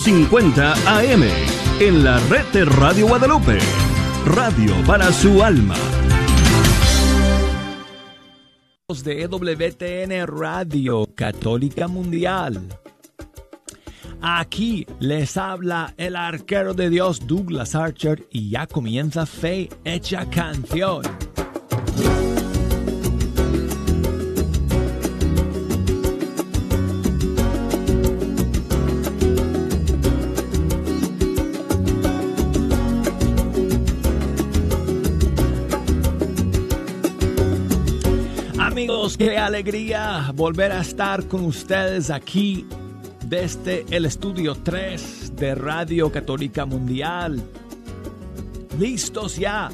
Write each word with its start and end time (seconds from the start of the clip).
50 0.00 0.72
AM 0.98 1.24
en 1.78 2.02
la 2.02 2.18
red 2.30 2.46
de 2.54 2.64
Radio 2.64 3.06
Guadalupe. 3.06 3.58
Radio 4.24 4.74
para 4.86 5.12
su 5.12 5.42
alma. 5.42 5.74
De 9.04 9.22
EWTN 9.22 10.26
Radio 10.26 11.06
Católica 11.14 11.86
Mundial. 11.86 12.66
Aquí 14.22 14.86
les 15.00 15.36
habla 15.36 15.92
el 15.98 16.16
arquero 16.16 16.72
de 16.72 16.88
Dios 16.88 17.26
Douglas 17.26 17.74
Archer 17.74 18.26
y 18.30 18.48
ya 18.48 18.66
comienza 18.66 19.26
Fe 19.26 19.68
Hecha 19.84 20.24
Canción. 20.30 21.29
Qué 39.18 39.36
alegría 39.38 40.32
volver 40.34 40.72
a 40.72 40.80
estar 40.80 41.26
con 41.28 41.44
ustedes 41.44 42.10
aquí 42.10 42.66
desde 43.26 43.84
el 43.90 44.06
estudio 44.06 44.54
3 44.54 45.36
de 45.36 45.54
Radio 45.54 46.10
Católica 46.10 46.64
Mundial. 46.64 47.42
Listos 48.78 49.36
ya 49.36 49.70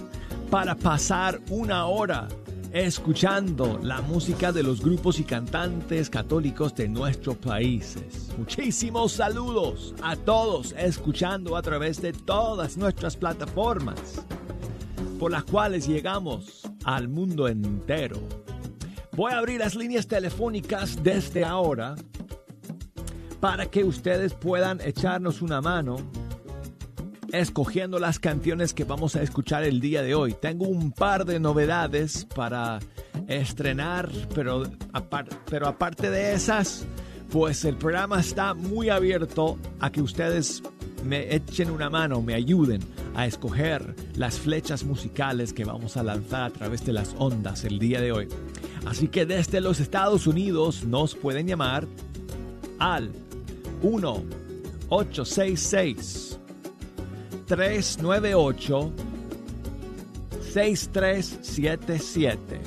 para 0.51 0.75
pasar 0.75 1.41
una 1.51 1.87
hora 1.87 2.29
escuchando 2.73 3.79
la 3.83 4.03
música 4.03 4.53
de 4.53 4.63
los 4.63 4.80
grupos 4.80 5.19
y 5.21 5.25
cantantes 5.25 6.11
católicos 6.11 6.75
de 6.75 6.89
nuestros 6.89 7.37
países. 7.37 8.30
Muchísimos 8.37 9.13
saludos 9.13 9.95
a 10.03 10.16
todos 10.16 10.75
escuchando 10.77 11.57
a 11.57 11.63
través 11.63 12.03
de 12.03 12.13
todas 12.13 12.77
nuestras 12.77 13.16
plataformas 13.16 14.25
por 15.19 15.32
las 15.32 15.45
cuales 15.45 15.87
llegamos 15.87 16.63
al 16.85 17.09
mundo 17.09 17.49
entero. 17.49 18.21
Voy 19.17 19.33
a 19.33 19.39
abrir 19.39 19.61
las 19.61 19.75
líneas 19.75 20.07
telefónicas 20.07 21.03
desde 21.03 21.43
ahora 21.43 21.95
para 23.41 23.65
que 23.65 23.83
ustedes 23.83 24.35
puedan 24.35 24.79
echarnos 24.83 25.41
una 25.41 25.63
mano 25.63 25.97
escogiendo 27.33 27.99
las 27.99 28.19
canciones 28.19 28.75
que 28.75 28.85
vamos 28.85 29.17
a 29.17 29.23
escuchar 29.23 29.65
el 29.65 29.81
día 29.81 30.03
de 30.03 30.15
hoy. 30.15 30.35
Tengo 30.35 30.69
un 30.69 30.93
par 30.93 31.25
de 31.25 31.41
novedades 31.41 32.27
para 32.35 32.79
estrenar, 33.27 34.11
pero, 34.35 34.65
aparte 34.83 36.11
de 36.11 36.35
esas, 36.35 36.85
pues 37.31 37.65
el 37.65 37.77
programa 37.77 38.21
está 38.21 38.53
muy 38.53 38.91
abierto 38.91 39.57
a 39.81 39.91
que 39.91 40.03
ustedes 40.03 40.63
me 41.05 41.35
echen 41.35 41.71
una 41.71 41.89
mano, 41.89 42.21
me 42.21 42.35
ayuden 42.35 42.83
a 43.15 43.27
escoger 43.27 43.95
las 44.15 44.39
flechas 44.39 44.85
musicales 44.85 45.55
que 45.55 45.65
vamos 45.65 45.97
a 45.97 46.03
lanzar 46.03 46.43
a 46.43 46.51
través 46.51 46.85
de 46.85 46.93
las 46.93 47.15
ondas 47.19 47.65
el 47.65 47.79
día 47.79 48.03
de 48.03 48.13
hoy. 48.13 48.29
Así 48.87 49.09
que 49.09 49.26
desde 49.26 49.60
los 49.60 49.80
Estados 49.80 50.29
Unidos 50.29 50.84
nos 50.84 51.15
pueden 51.15 51.46
llamar 51.48 51.87
al 52.79 53.10
1 53.82 54.23
866 54.88 56.38
398 57.46 58.92
6377 60.52 62.60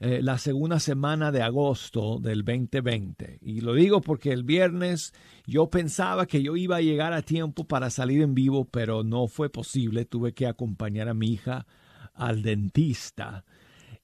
eh, 0.00 0.20
la 0.22 0.38
segunda 0.38 0.80
semana 0.80 1.30
de 1.30 1.42
agosto 1.42 2.18
del 2.18 2.44
2020 2.44 3.38
y 3.42 3.60
lo 3.60 3.74
digo 3.74 4.00
porque 4.00 4.32
el 4.32 4.44
viernes 4.44 5.12
yo 5.46 5.68
pensaba 5.68 6.26
que 6.26 6.42
yo 6.42 6.56
iba 6.56 6.76
a 6.76 6.80
llegar 6.80 7.12
a 7.12 7.22
tiempo 7.22 7.64
para 7.64 7.90
salir 7.90 8.22
en 8.22 8.34
vivo, 8.34 8.64
pero 8.64 9.04
no 9.04 9.28
fue 9.28 9.50
posible, 9.50 10.04
tuve 10.04 10.32
que 10.32 10.46
acompañar 10.46 11.08
a 11.08 11.14
mi 11.14 11.28
hija 11.28 11.66
al 12.14 12.42
dentista 12.42 13.44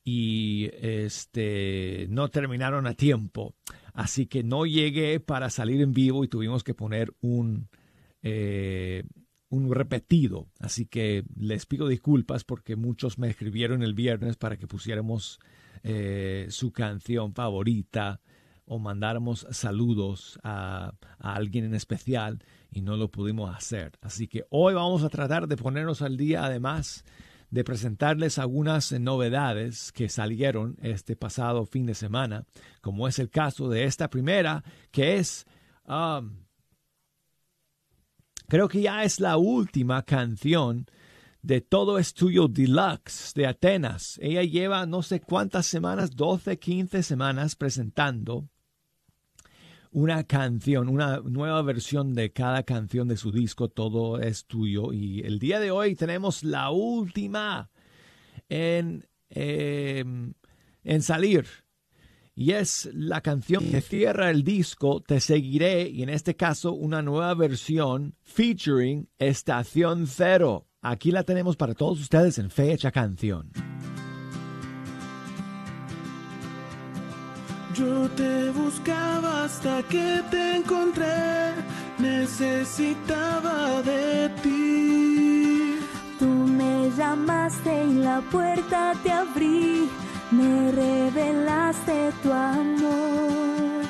y 0.05 0.71
este 0.81 2.07
no 2.11 2.29
terminaron 2.29 2.87
a 2.87 2.95
tiempo. 2.95 3.55
Así 3.97 4.27
que 4.27 4.43
no 4.45 4.67
llegué 4.67 5.21
para 5.21 5.49
salir 5.49 5.81
en 5.81 5.93
vivo 5.93 6.23
y 6.23 6.29
tuvimos 6.29 6.63
que 6.63 6.75
poner 6.75 7.15
un, 7.23 7.71
eh, 8.23 9.05
un 9.49 9.75
repetido. 9.75 10.49
Así 10.61 10.85
que 10.85 11.25
les 11.35 11.65
pido 11.65 11.89
disculpas 11.89 12.45
porque 12.45 12.77
muchos 12.77 13.19
me 13.19 13.31
escribieron 13.31 13.83
el 13.83 13.95
viernes 13.95 14.37
para 14.37 14.59
que 14.59 14.67
pusiéramos 14.67 15.41
eh, 15.83 16.47
su 16.51 16.73
canción 16.73 17.33
favorita 17.33 18.21
o 18.67 18.79
mandáramos 18.79 19.47
saludos 19.51 20.39
a, 20.43 20.93
a, 21.19 21.35
alguien 21.35 21.65
en 21.65 21.75
especial 21.75 22.45
y 22.71 22.83
no 22.83 22.99
lo 22.99 23.11
pudimos 23.11 23.57
hacer. 23.57 23.93
Así 24.03 24.29
que 24.29 24.45
hoy 24.51 24.75
vamos 24.75 25.05
a 25.05 25.09
tratar 25.09 25.49
de 25.49 25.57
ponernos 25.57 26.03
al 26.03 26.19
día 26.19 26.45
además 26.45 27.03
de 27.51 27.65
presentarles 27.65 28.39
algunas 28.39 28.93
novedades 28.93 29.93
que 29.93 30.09
salieron 30.09 30.77
este 30.83 31.17
pasado 31.17 31.65
fin 31.67 31.87
de 31.87 31.95
semana, 31.95 32.45
como 32.81 33.09
es 33.09 33.19
el 33.19 33.31
caso 33.31 33.69
de 33.69 33.85
esta 33.85 34.11
primera, 34.11 34.65
que 34.91 35.17
es, 35.17 35.47
um, 35.87 36.45
creo 38.49 38.69
que 38.69 38.83
ya 38.83 39.05
es 39.05 39.21
la 39.21 39.37
última 39.37 40.03
canción 40.03 40.87
de 41.43 41.61
Todo 41.61 41.99
Estudio 41.99 42.49
Deluxe 42.49 43.33
de 43.35 43.47
Atenas. 43.47 44.19
Ella 44.21 44.43
lleva 44.43 44.85
no 44.85 45.03
sé 45.03 45.21
cuántas 45.21 45.67
semanas, 45.67 46.17
12, 46.17 46.59
15 46.59 47.03
semanas 47.05 47.55
presentando 47.55 48.49
una 49.93 50.25
canción, 50.25 50.89
una 50.89 51.21
nueva 51.21 51.63
versión 51.63 52.15
de 52.15 52.33
cada 52.33 52.63
canción 52.63 53.09
de 53.09 53.17
su 53.17 53.33
disco, 53.33 53.69
todo 53.69 54.21
es 54.21 54.47
tuyo. 54.47 54.93
Y 54.93 55.21
el 55.21 55.39
día 55.39 55.61
de 55.61 55.71
hoy 55.71 55.95
tenemos 55.95 56.45
la 56.45 56.71
última 56.71 57.71
en, 58.49 59.07
eh, 59.31 60.05
en 60.85 61.03
salir. 61.03 61.47
Y 62.35 62.53
es 62.53 62.91
la 62.93 63.23
canción 63.23 63.65
que 63.71 63.81
cierra 63.81 64.31
el 64.31 64.45
disco, 64.45 65.01
Te 65.01 65.21
Seguiré, 65.21 65.89
y 65.89 66.03
en 66.03 66.11
este 66.11 66.37
caso 66.37 66.75
una 66.75 67.01
nueva 67.01 67.33
versión 67.35 68.15
featuring 68.23 69.09
Estación 69.19 70.07
Cero. 70.07 70.67
Aquí 70.83 71.11
la 71.13 71.23
tenemos 71.23 71.57
para 71.57 71.75
todos 71.75 71.99
ustedes 71.99 72.39
en 72.39 72.51
Fecha 72.51 72.93
Canción. 72.93 73.53
Yo 77.79 78.09
te 78.17 78.51
buscaba 78.53 79.45
hasta 79.45 79.83
que 79.83 80.23
te 80.31 80.57
encontré, 80.57 81.53
necesitaba 81.99 83.83
de 83.83 84.31
ti. 84.43 85.79
Tú 86.19 86.25
me 86.25 86.91
llamaste 86.97 87.85
y 87.85 87.95
la 87.97 88.23
puerta 88.33 88.95
te 89.03 89.13
abrí, 89.13 89.91
me 90.31 90.73
revelaste 90.73 92.13
tu 92.23 92.33
amor. 92.33 93.85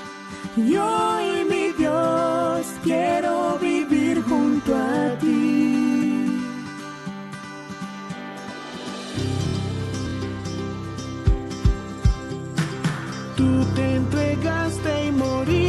Y 0.56 0.77
hoy, 0.77 1.44
mi 1.49 1.73
Dios, 1.79 2.67
quiero 2.82 3.56
vivir 3.61 4.21
junto 4.25 4.75
a 4.75 5.17
ti. 5.21 5.36
Te 13.76 13.96
entregaste 13.96 15.06
y 15.06 15.12
moriste 15.12 15.66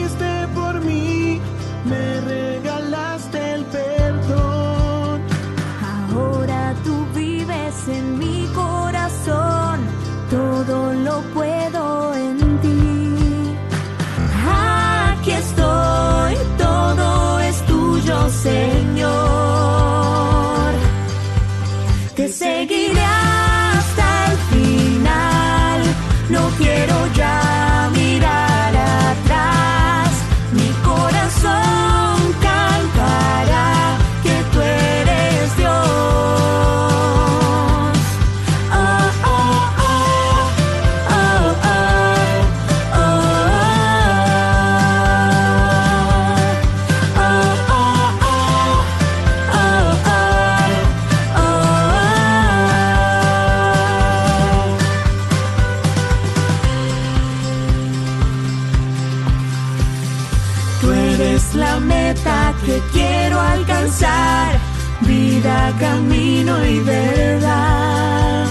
camino 65.79 66.65
y 66.65 66.79
verdad. 66.79 68.45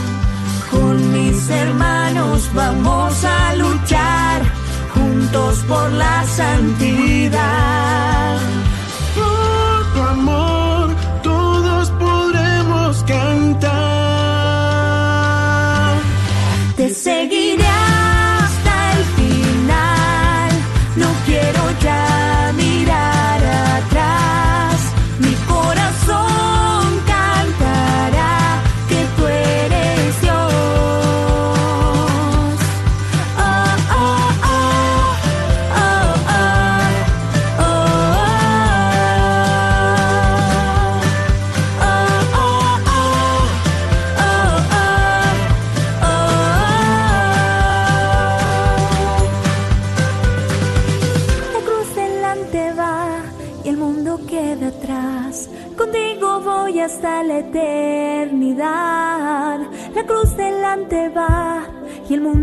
Con 0.70 1.12
mis 1.12 1.48
hermanos 1.48 2.50
vamos 2.54 3.24
a 3.24 3.54
luchar 3.56 4.42
juntos 4.94 5.64
por 5.68 5.90
la 5.92 6.24
santidad. 6.24 7.15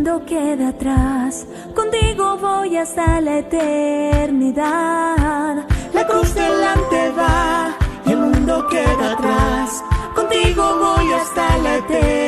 Mundo 0.04 0.26
queda 0.26 0.68
atrás. 0.68 1.48
Contigo 1.74 2.38
voy 2.38 2.76
hasta 2.76 3.22
la 3.22 3.38
eternidad. 3.38 4.66
La 5.94 6.06
cruz 6.06 6.36
delante 6.36 7.10
va 7.12 7.74
y 8.06 8.12
el 8.12 8.18
mundo 8.18 8.68
queda 8.68 9.14
atrás. 9.14 9.82
Contigo 10.14 10.76
voy 10.78 11.14
hasta 11.14 11.58
la 11.60 11.78
eternidad. 11.78 12.23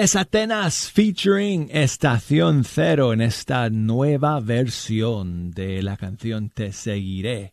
Es 0.00 0.16
Atenas 0.16 0.90
featuring 0.90 1.68
Estación 1.70 2.64
Cero 2.64 3.12
en 3.12 3.20
esta 3.20 3.68
nueva 3.68 4.40
versión 4.40 5.50
de 5.50 5.82
la 5.82 5.98
canción 5.98 6.48
Te 6.48 6.72
Seguiré 6.72 7.52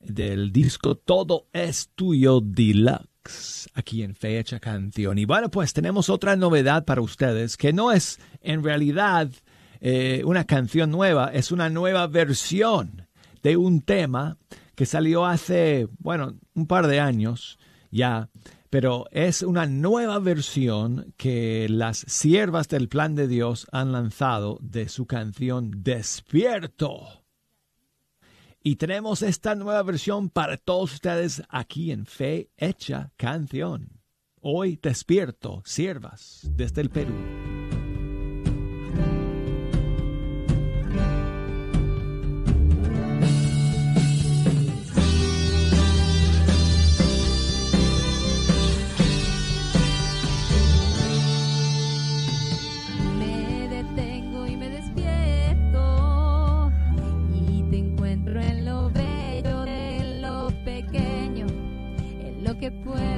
del 0.00 0.52
disco 0.52 0.94
Todo 0.94 1.48
es 1.52 1.90
Tuyo 1.94 2.40
Deluxe 2.40 3.68
aquí 3.74 4.02
en 4.02 4.14
Fecha 4.14 4.58
Canción. 4.58 5.18
Y 5.18 5.26
bueno, 5.26 5.50
pues 5.50 5.74
tenemos 5.74 6.08
otra 6.08 6.34
novedad 6.34 6.86
para 6.86 7.02
ustedes 7.02 7.58
que 7.58 7.74
no 7.74 7.92
es 7.92 8.18
en 8.40 8.64
realidad 8.64 9.30
eh, 9.82 10.22
una 10.24 10.44
canción 10.44 10.90
nueva, 10.90 11.30
es 11.30 11.52
una 11.52 11.68
nueva 11.68 12.06
versión 12.06 13.06
de 13.42 13.58
un 13.58 13.82
tema 13.82 14.38
que 14.74 14.86
salió 14.86 15.26
hace, 15.26 15.88
bueno, 15.98 16.38
un 16.54 16.66
par 16.66 16.86
de 16.86 17.00
años 17.00 17.58
ya, 17.90 18.30
pero 18.74 19.06
es 19.12 19.42
una 19.42 19.66
nueva 19.66 20.18
versión 20.18 21.14
que 21.16 21.68
las 21.70 21.98
siervas 22.08 22.66
del 22.66 22.88
plan 22.88 23.14
de 23.14 23.28
Dios 23.28 23.68
han 23.70 23.92
lanzado 23.92 24.58
de 24.62 24.88
su 24.88 25.06
canción 25.06 25.84
Despierto. 25.84 27.24
Y 28.64 28.74
tenemos 28.74 29.22
esta 29.22 29.54
nueva 29.54 29.80
versión 29.84 30.28
para 30.28 30.56
todos 30.56 30.94
ustedes 30.94 31.44
aquí 31.50 31.92
en 31.92 32.04
Fe 32.04 32.50
Hecha 32.56 33.12
Canción. 33.16 34.00
Hoy 34.40 34.76
despierto, 34.82 35.62
siervas 35.64 36.40
desde 36.42 36.80
el 36.80 36.90
Perú. 36.90 37.63
Que 62.64 62.70
pueda 62.70 63.13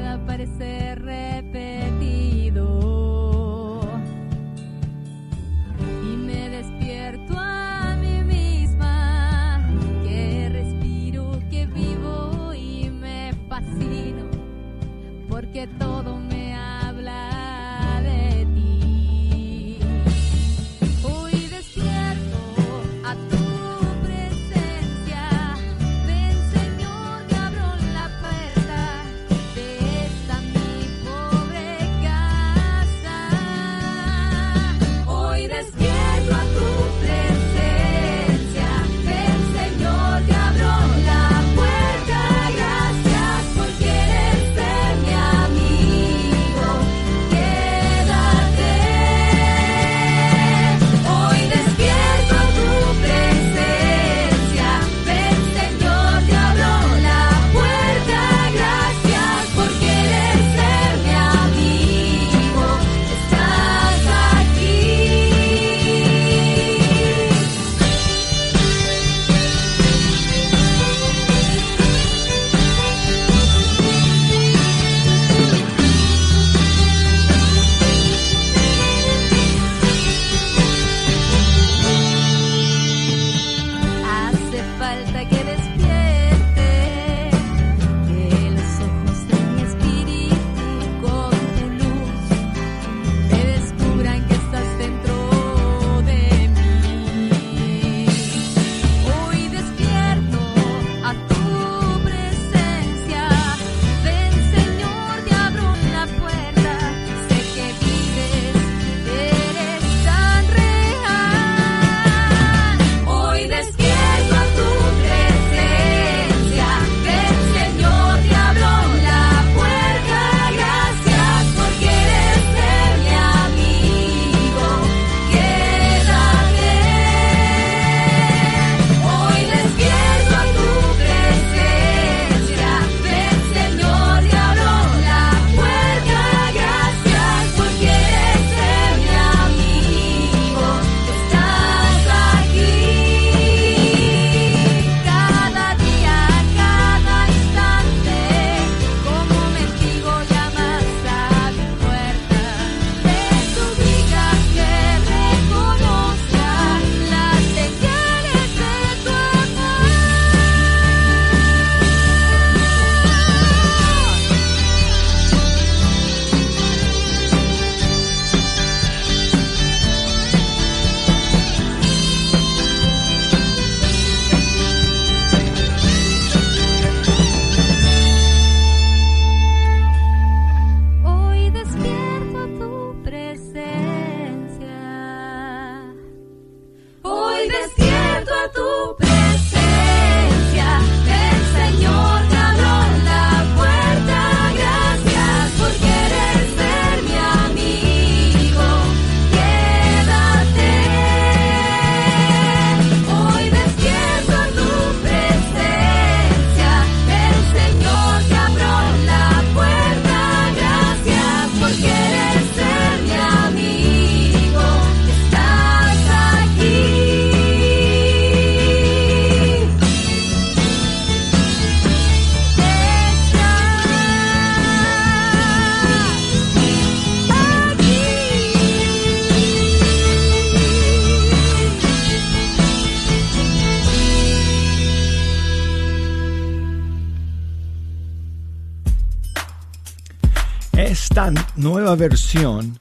esta 241.08 241.30
nueva 241.54 241.94
versión 241.94 242.80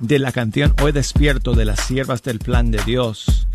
de 0.00 0.18
la 0.18 0.32
canción 0.32 0.74
Hoy 0.82 0.92
despierto 0.92 1.54
de 1.54 1.64
las 1.64 1.80
siervas 1.80 2.22
del 2.22 2.40
plan 2.40 2.70
de 2.70 2.78
Dios. 2.84 3.48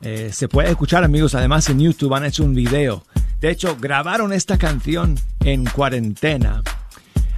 Eh, 0.00 0.30
se 0.32 0.48
puede 0.48 0.70
escuchar 0.70 1.04
amigos, 1.04 1.34
además 1.34 1.68
en 1.68 1.80
YouTube 1.80 2.14
han 2.14 2.24
hecho 2.24 2.44
un 2.44 2.54
video. 2.54 3.04
De 3.40 3.50
hecho, 3.50 3.76
grabaron 3.78 4.32
esta 4.32 4.56
canción 4.56 5.16
en 5.40 5.66
cuarentena. 5.66 6.62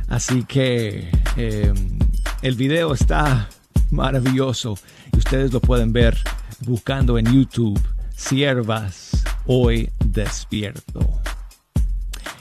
Así 0.06 0.44
que 0.44 1.10
eh, 1.36 1.74
el 2.42 2.54
video 2.54 2.94
está 2.94 3.48
maravilloso 3.90 4.78
y 5.12 5.18
ustedes 5.18 5.52
lo 5.52 5.60
pueden 5.60 5.92
ver 5.92 6.16
buscando 6.60 7.18
en 7.18 7.26
YouTube 7.26 7.80
Siervas 8.14 9.24
Hoy 9.46 9.90
Despierto. 10.04 11.20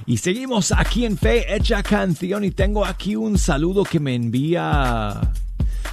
Y 0.09 0.19
seguimos 0.19 0.71
aquí 0.71 1.05
en 1.05 1.17
Fe 1.17 1.53
Hecha 1.53 1.83
Canción 1.83 2.45
y 2.45 2.51
tengo 2.51 2.85
aquí 2.85 3.17
un 3.17 3.37
saludo 3.37 3.83
que 3.83 3.99
me 3.99 4.15
envía 4.15 5.19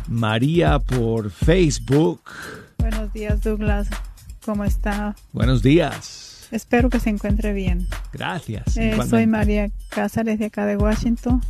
María 0.06 0.78
por 0.78 1.32
Facebook. 1.32 2.20
Buenos 2.78 3.12
días 3.12 3.42
Douglas, 3.42 3.88
¿cómo 4.44 4.62
está? 4.62 5.16
Buenos 5.32 5.64
días. 5.64 6.46
Espero 6.52 6.90
que 6.90 7.00
se 7.00 7.10
encuentre 7.10 7.52
bien. 7.52 7.88
Gracias. 8.12 8.76
Eh, 8.76 8.96
soy 9.10 9.26
María 9.26 9.72
Cáceres 9.88 10.38
de 10.38 10.44
acá 10.44 10.64
de 10.64 10.76
Washington. 10.76 11.42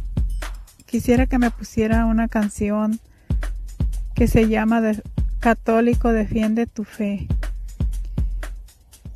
Quisiera 0.86 1.26
que 1.26 1.38
me 1.38 1.50
pusiera 1.50 2.06
una 2.06 2.28
canción 2.28 2.98
que 4.14 4.26
se 4.26 4.48
llama 4.48 4.80
de 4.80 5.02
Católico 5.38 6.12
Defiende 6.12 6.66
tu 6.66 6.84
Fe. 6.84 7.28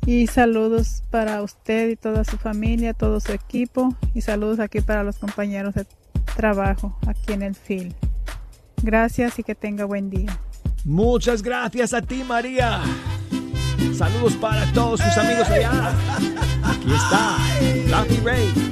Y 0.05 0.27
saludos 0.27 1.03
para 1.09 1.41
usted 1.41 1.89
y 1.89 1.95
toda 1.95 2.23
su 2.23 2.37
familia, 2.37 2.93
todo 2.93 3.19
su 3.19 3.31
equipo. 3.31 3.95
Y 4.13 4.21
saludos 4.21 4.59
aquí 4.59 4.81
para 4.81 5.03
los 5.03 5.17
compañeros 5.17 5.75
de 5.75 5.85
trabajo 6.35 6.97
aquí 7.07 7.33
en 7.33 7.43
el 7.43 7.55
FIL. 7.55 7.95
Gracias 8.81 9.37
y 9.39 9.43
que 9.43 9.55
tenga 9.55 9.85
buen 9.85 10.09
día. 10.09 10.39
Muchas 10.85 11.41
gracias 11.41 11.93
a 11.93 12.01
ti, 12.01 12.23
María. 12.23 12.81
Saludos 13.95 14.33
para 14.35 14.65
todos 14.71 15.01
sus 15.01 15.17
amigos 15.17 15.49
allá. 15.49 15.91
Aquí 16.63 16.93
está, 16.93 17.37
Lucky 17.99 18.21
Ray. 18.23 18.69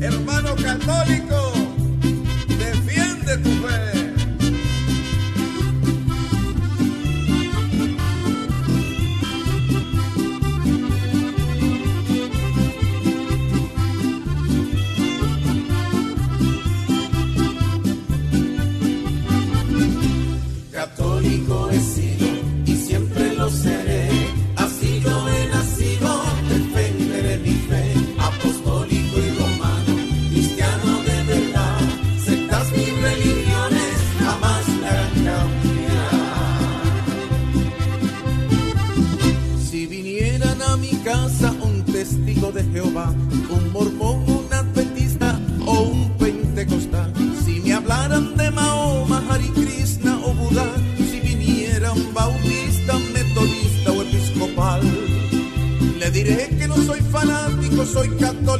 Hermano 0.00 0.54
católico, 0.56 1.52
defiende 2.48 3.38
tu 3.38 3.50
fe. 3.66 3.91
católico. 21.22 21.61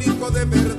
católico 0.03 0.31
de 0.31 0.45
verdad. 0.45 0.72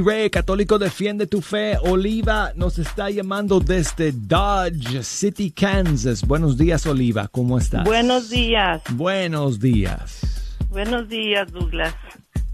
Rey, 0.00 0.30
católico 0.30 0.78
defiende 0.78 1.26
tu 1.26 1.42
fe. 1.42 1.76
Oliva 1.82 2.52
nos 2.54 2.78
está 2.78 3.10
llamando 3.10 3.60
desde 3.60 4.12
Dodge 4.12 5.02
City, 5.02 5.50
Kansas. 5.50 6.26
Buenos 6.26 6.56
días, 6.56 6.86
Oliva. 6.86 7.28
¿Cómo 7.28 7.58
estás? 7.58 7.84
Buenos 7.84 8.30
días. 8.30 8.82
Buenos 8.92 9.60
días. 9.60 10.20
Buenos 10.70 11.08
días, 11.08 11.52
Douglas. 11.52 11.94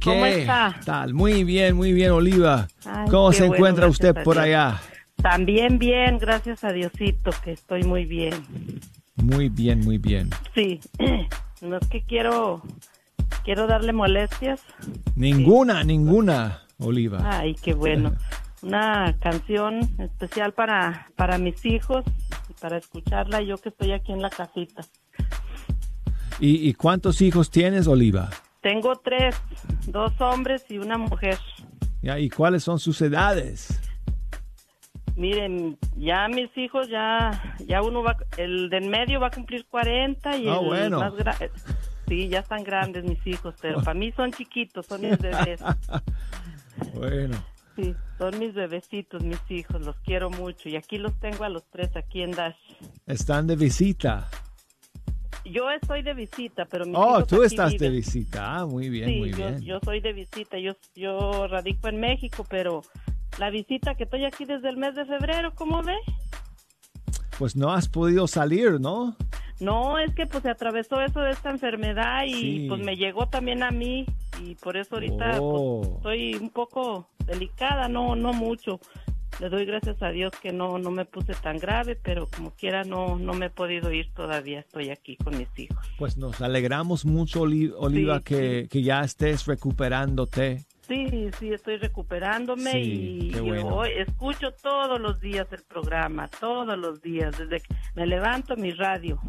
¿Cómo 0.02 0.24
¿Qué 0.24 0.40
está? 0.40 0.74
tal? 0.84 1.14
Muy 1.14 1.44
bien, 1.44 1.76
muy 1.76 1.92
bien, 1.92 2.10
Oliva. 2.10 2.66
Ay, 2.84 3.08
¿Cómo 3.08 3.32
se 3.32 3.46
encuentra 3.46 3.86
usted 3.86 4.14
por 4.24 4.34
Dios. 4.34 4.46
allá? 4.46 4.80
También 5.22 5.78
bien, 5.78 6.18
gracias 6.18 6.64
a 6.64 6.72
Diosito, 6.72 7.30
que 7.44 7.52
estoy 7.52 7.84
muy 7.84 8.04
bien. 8.04 8.34
Muy 9.16 9.48
bien, 9.48 9.80
muy 9.80 9.98
bien. 9.98 10.30
Sí, 10.54 10.80
no 11.60 11.76
es 11.76 11.86
que 11.88 12.02
quiero, 12.02 12.62
quiero 13.44 13.66
darle 13.66 13.92
molestias. 13.92 14.60
Ninguna, 15.16 15.82
ninguna, 15.84 16.62
Oliva. 16.80 17.18
Ay, 17.24 17.54
qué 17.54 17.74
bueno. 17.74 18.14
Una 18.62 19.14
canción 19.20 19.80
especial 19.98 20.52
para, 20.52 21.08
para 21.16 21.38
mis 21.38 21.64
hijos 21.64 22.04
y 22.48 22.52
para 22.60 22.78
escucharla 22.78 23.40
yo 23.42 23.56
que 23.58 23.68
estoy 23.68 23.92
aquí 23.92 24.12
en 24.12 24.20
la 24.22 24.30
casita. 24.30 24.82
¿Y, 26.40 26.68
y 26.68 26.74
cuántos 26.74 27.20
hijos 27.20 27.50
tienes, 27.50 27.86
Oliva? 27.86 28.30
Tengo 28.60 28.96
tres, 28.96 29.36
dos 29.86 30.12
hombres 30.20 30.64
y 30.68 30.78
una 30.78 30.98
mujer. 30.98 31.38
Ya, 32.02 32.18
¿Y 32.18 32.28
cuáles 32.30 32.64
son 32.64 32.78
sus 32.78 33.00
edades? 33.02 33.80
Miren, 35.16 35.76
ya 35.96 36.28
mis 36.28 36.56
hijos, 36.56 36.88
ya, 36.88 37.56
ya 37.66 37.82
uno 37.82 38.04
va, 38.04 38.16
el 38.36 38.70
de 38.70 38.76
en 38.76 38.88
medio 38.88 39.18
va 39.18 39.28
a 39.28 39.30
cumplir 39.32 39.66
40 39.66 40.36
y 40.38 40.48
Ah, 40.48 40.58
el 40.60 40.64
bueno. 40.66 41.00
más 41.00 41.12
grande, 41.16 41.50
sí, 42.06 42.28
ya 42.28 42.38
están 42.40 42.62
grandes 42.62 43.02
mis 43.02 43.24
hijos, 43.26 43.52
pero 43.60 43.80
para 43.84 43.94
mí 43.98 44.12
son 44.12 44.30
chiquitos, 44.32 44.86
son 44.86 45.00
mis 45.00 45.18
bebés, 45.18 45.60
Bueno, 46.94 47.42
sí, 47.76 47.94
son 48.18 48.38
mis 48.38 48.54
bebecitos, 48.54 49.22
mis 49.22 49.38
hijos, 49.50 49.80
los 49.80 49.96
quiero 49.98 50.30
mucho 50.30 50.68
y 50.68 50.76
aquí 50.76 50.98
los 50.98 51.18
tengo 51.20 51.44
a 51.44 51.48
los 51.48 51.64
tres 51.70 51.94
aquí 51.96 52.22
en 52.22 52.32
Dash. 52.32 52.56
están 53.06 53.46
de 53.46 53.56
visita. 53.56 54.28
Yo 55.44 55.70
estoy 55.70 56.02
de 56.02 56.12
visita, 56.14 56.66
pero 56.66 56.84
mis 56.84 56.94
Oh, 56.96 57.10
hijos 57.18 57.26
tú 57.28 57.36
aquí 57.36 57.46
estás 57.46 57.78
de 57.78 57.88
visita. 57.90 58.58
Ah, 58.58 58.66
muy 58.66 58.88
bien, 58.90 59.08
Sí, 59.08 59.18
muy 59.18 59.30
yo, 59.30 59.36
bien. 59.36 59.60
yo 59.62 59.80
soy 59.84 60.00
de 60.00 60.12
visita, 60.12 60.58
yo, 60.58 60.72
yo 60.94 61.46
radico 61.48 61.88
en 61.88 62.00
México, 62.00 62.44
pero 62.50 62.82
la 63.38 63.48
visita 63.50 63.94
que 63.94 64.04
estoy 64.04 64.24
aquí 64.24 64.44
desde 64.44 64.68
el 64.68 64.76
mes 64.76 64.94
de 64.94 65.06
febrero, 65.06 65.54
¿cómo 65.54 65.82
ve? 65.82 65.96
Pues 67.38 67.54
no 67.56 67.72
has 67.72 67.88
podido 67.88 68.26
salir, 68.26 68.80
¿no? 68.80 69.16
No, 69.60 69.98
es 69.98 70.14
que 70.14 70.26
pues 70.26 70.42
se 70.42 70.50
atravesó 70.50 71.00
eso 71.00 71.20
de 71.20 71.32
esta 71.32 71.50
enfermedad 71.50 72.24
y 72.26 72.32
Sí. 72.34 72.66
pues 72.68 72.80
me 72.80 72.96
llegó 72.96 73.26
también 73.28 73.62
a 73.62 73.70
mí 73.70 74.06
y 74.44 74.54
por 74.56 74.76
eso 74.76 74.94
ahorita 74.96 75.38
Oh. 75.40 75.80
pues, 75.82 75.94
estoy 75.96 76.34
un 76.36 76.50
poco 76.50 77.08
delicada, 77.26 77.88
no 77.88 78.14
no 78.16 78.32
mucho. 78.32 78.78
Le 79.40 79.48
doy 79.50 79.66
gracias 79.66 80.02
a 80.02 80.08
Dios 80.10 80.32
que 80.40 80.52
no 80.52 80.78
no 80.78 80.90
me 80.90 81.04
puse 81.04 81.34
tan 81.34 81.58
grave, 81.58 81.96
pero 81.96 82.26
como 82.34 82.52
quiera 82.52 82.82
no 82.84 83.18
no 83.18 83.34
me 83.34 83.46
he 83.46 83.50
podido 83.50 83.92
ir 83.92 84.10
todavía, 84.14 84.60
estoy 84.60 84.90
aquí 84.90 85.16
con 85.16 85.36
mis 85.36 85.48
hijos. 85.58 85.76
Pues 85.98 86.16
nos 86.16 86.40
alegramos 86.40 87.04
mucho, 87.04 87.42
Oli- 87.42 87.72
Oliva, 87.76 88.18
Sí, 88.18 88.24
que, 88.24 88.68
que 88.70 88.82
ya 88.82 89.00
estés 89.00 89.46
recuperándote. 89.46 90.64
Sí, 90.88 91.28
sí, 91.38 91.52
estoy 91.52 91.76
recuperándome 91.76 92.72
Sí, 92.72 93.30
y, 93.34 93.40
bueno. 93.40 93.76
hoy 93.76 93.90
escucho 93.96 94.52
todos 94.52 94.98
los 94.98 95.20
días 95.20 95.46
el 95.52 95.62
programa, 95.64 96.28
todos 96.40 96.78
los 96.78 97.02
días, 97.02 97.36
desde 97.36 97.60
que 97.60 97.74
me 97.94 98.06
levanto 98.06 98.56
mi 98.56 98.70
radio, 98.72 99.20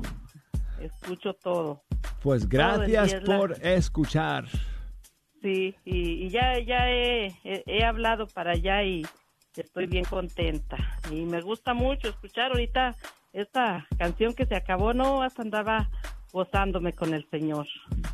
escucho 0.80 1.34
todo. 1.34 1.84
Pues 2.24 2.48
gracias 2.48 3.22
la- 3.24 3.38
por 3.38 3.52
escuchar. 3.62 4.46
Sí, 5.42 5.76
y, 5.86 6.26
y 6.26 6.30
ya, 6.30 6.60
ya 6.60 6.90
he, 6.90 7.28
he- 7.44 7.64
he 7.66 7.84
hablado 7.84 8.28
para 8.28 8.52
allá 8.52 8.84
y 8.84 9.06
estoy 9.56 9.88
bien 9.88 10.06
contenta. 10.06 10.78
Y 11.12 11.26
me 11.26 11.42
gusta 11.42 11.74
mucho 11.74 12.08
escuchar 12.10 12.52
ahorita 12.52 12.96
esta 13.34 13.86
canción 13.98 14.34
que 14.34 14.46
se 14.46 14.56
acabó, 14.56 14.94
no, 14.94 15.22
hasta 15.24 15.42
andaba 15.42 15.90
gozándome 16.32 16.94
con 16.94 17.14
el 17.14 17.28
Señor. 17.30 17.68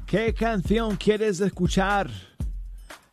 ¿Qué 0.08 0.34
canción 0.34 0.96
quieres 0.98 1.40
escuchar? 1.42 2.10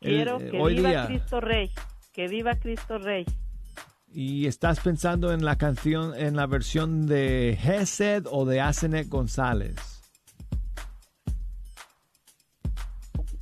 Quiero 0.02 0.40
eh, 0.40 0.50
que 0.50 0.60
hoy 0.60 0.74
viva 0.74 0.88
día? 0.90 1.06
Cristo 1.06 1.40
Rey, 1.40 1.70
que 2.12 2.28
viva 2.28 2.54
Cristo 2.56 2.98
Rey. 2.98 3.24
¿Y 4.14 4.46
estás 4.46 4.80
pensando 4.80 5.32
en 5.32 5.44
la 5.44 5.56
canción, 5.56 6.12
en 6.18 6.36
la 6.36 6.46
versión 6.46 7.06
de 7.06 7.56
Gesed 7.60 8.26
o 8.30 8.44
de 8.44 8.60
Asenet 8.60 9.08
González? 9.08 10.02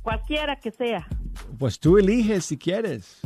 Cualquiera 0.01 0.55
que 0.55 0.71
sea, 0.71 1.07
Pues 1.59 1.79
tú 1.79 1.97
eliges 1.97 2.45
si 2.45 2.57
quieres. 2.57 3.19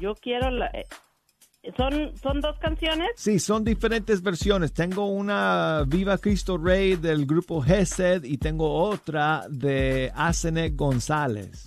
yo 0.00 0.14
quiero 0.14 0.50
la... 0.50 0.70
¿Son, 1.76 2.12
¿Son 2.22 2.40
dos 2.40 2.58
canciones? 2.58 3.08
Sí, 3.16 3.38
son 3.38 3.64
diferentes 3.64 4.22
versiones. 4.22 4.72
Tengo 4.72 5.06
una 5.06 5.84
Viva 5.86 6.18
Cristo 6.18 6.58
Rey 6.58 6.96
del 6.96 7.26
grupo 7.26 7.60
Gesed 7.62 8.24
y 8.24 8.38
tengo 8.38 8.72
otra 8.72 9.46
de 9.48 10.12
Asenet 10.14 10.76
González. 10.76 11.64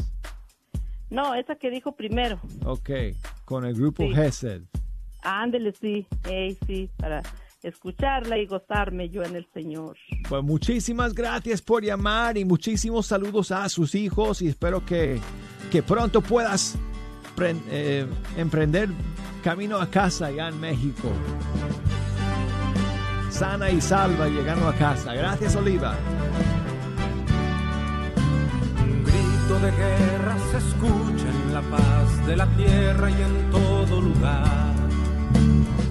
No, 1.10 1.34
esa 1.36 1.56
que 1.56 1.70
dijo 1.70 1.94
primero. 1.96 2.40
Ok, 2.66 2.90
con 3.46 3.66
el 3.66 3.74
grupo 3.76 4.04
Sí. 4.04 4.14
Gesed. 4.14 4.62
Ándele, 5.24 5.74
sí, 5.74 6.06
ey, 6.30 6.58
sí, 6.66 6.90
para 6.98 7.22
escucharla 7.62 8.38
y 8.38 8.46
gozarme 8.46 9.10
yo 9.10 9.22
en 9.24 9.36
el 9.36 9.46
Señor. 9.54 9.98
Pues 10.30 10.44
muchísimas 10.44 11.14
gracias 11.14 11.62
por 11.62 11.84
llamar 11.84 12.38
y 12.38 12.46
muchísimos 12.46 13.08
saludos 13.08 13.52
a 13.52 13.68
sus 13.68 13.96
hijos 13.96 14.42
y 14.42 14.48
espero 14.48 14.86
que, 14.86 15.20
que 15.72 15.84
pronto 15.84 16.22
puedas 16.22 16.78
eh, 17.70 18.06
emprender 18.38 18.90
camino 19.39 19.78
a 19.80 19.88
casa 19.88 20.28
allá 20.28 20.49
en 20.49 20.60
México. 20.60 21.10
Sana 23.30 23.69
y 23.69 23.80
salva 23.80 24.28
llegando 24.28 24.67
a 24.67 24.73
casa. 24.73 25.13
Gracias, 25.13 25.56
Oliva. 25.56 25.95
Un 28.82 29.04
grito 29.04 29.60
de 29.62 29.71
guerra 29.71 30.36
se 30.52 30.58
escucha 30.58 31.30
en 31.30 31.54
la 31.54 31.62
paz 31.62 32.28
de 32.28 32.36
la 32.36 32.47
tierra 32.47 33.10
y 33.10 33.21
en 33.21 33.52
todo 33.52 34.02
lugar. 34.02 34.75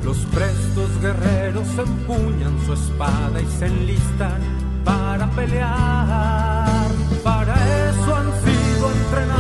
Los 0.05 0.19
prestos 0.27 1.01
guerreros 1.01 1.69
empuñan 1.79 2.59
su 2.67 2.73
espada 2.73 3.41
y 3.41 3.47
se 3.47 3.67
enlistan 3.67 4.41
para 4.85 5.31
pelear. 5.31 6.89
Para 7.23 7.55
eso 7.89 8.17
han 8.17 8.33
sido 8.43 8.91
entrenados, 8.91 9.38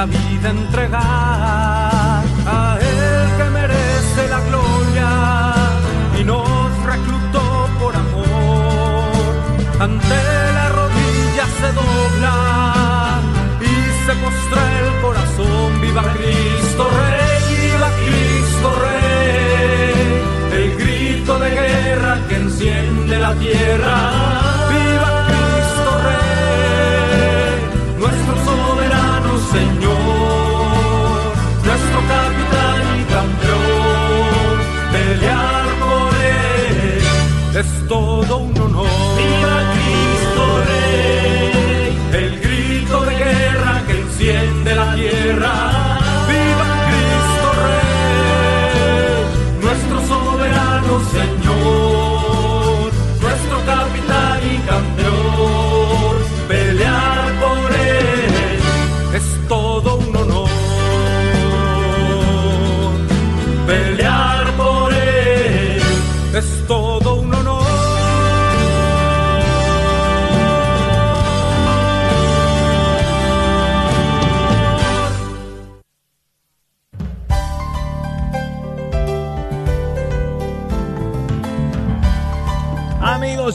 la 0.00 0.06
vida 0.06 0.48
entregar 0.48 2.24
a 2.56 2.78
Él 2.90 3.28
que 3.36 3.46
merece 3.60 4.22
la 4.34 4.40
gloria 4.48 5.10
y 6.18 6.24
nos 6.24 6.70
reclutó 6.92 7.44
por 7.80 7.94
amor. 7.94 9.10
Ante 9.78 10.20
la 10.58 10.66
rodilla 10.78 11.44
se 11.60 11.68
dobla 11.80 12.36
y 13.70 13.72
se 14.06 14.12
postra 14.24 14.62
el 14.80 14.88
corazón. 15.02 15.68
Viva 15.82 16.02
Cristo 16.16 16.84
Rey, 17.00 17.42
viva 17.64 17.90
Cristo 18.02 18.68
Rey, 18.86 20.60
el 20.60 20.68
grito 20.82 21.38
de 21.40 21.50
guerra 21.50 22.14
que 22.26 22.36
enciende 22.36 23.18
la 23.18 23.34
tierra. 23.34 24.49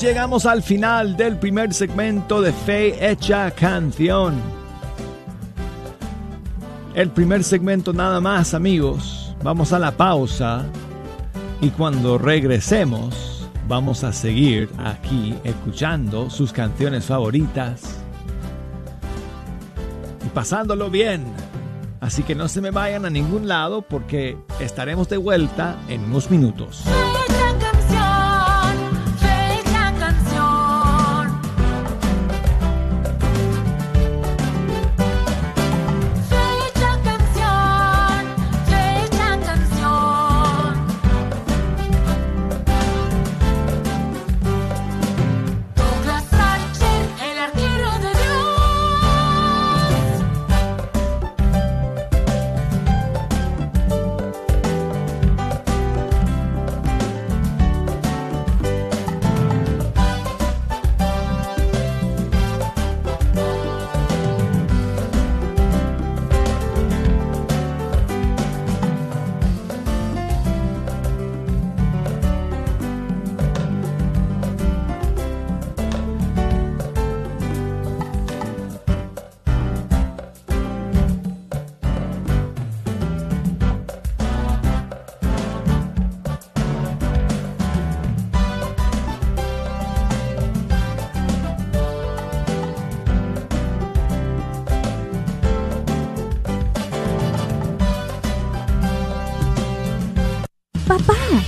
Llegamos 0.06 0.46
al 0.46 0.62
final 0.62 1.18
del 1.18 1.40
primer 1.40 1.74
segmento 1.74 2.40
de 2.40 2.54
Fe 2.54 3.10
Hecha 3.10 3.50
Canción. 3.50 4.36
El 6.94 7.10
primer 7.10 7.44
segmento 7.44 7.92
nada 7.92 8.22
más, 8.22 8.54
amigos. 8.54 9.36
Vamos 9.42 9.74
a 9.74 9.80
la 9.80 9.98
pausa 9.98 10.68
y 11.60 11.70
cuando 11.70 12.20
regresemos 12.20 13.50
vamos 13.68 14.04
a 14.04 14.14
seguir 14.14 14.70
aquí 14.78 15.34
escuchando 15.44 16.30
sus 16.30 16.54
canciones 16.54 17.06
favoritas 17.06 17.98
y 20.24 20.30
pasándolo 20.30 20.92
bien. 20.92 21.26
Así 22.00 22.22
que 22.22 22.36
no 22.36 22.48
se 22.48 22.62
me 22.62 22.70
vayan 22.70 23.06
a 23.06 23.10
ningún 23.10 23.48
lado 23.48 23.82
porque 23.82 24.38
estaremos 24.60 25.10
de 25.10 25.18
vuelta 25.18 25.78
en 25.90 26.04
unos 26.04 26.30
minutos. 26.30 26.84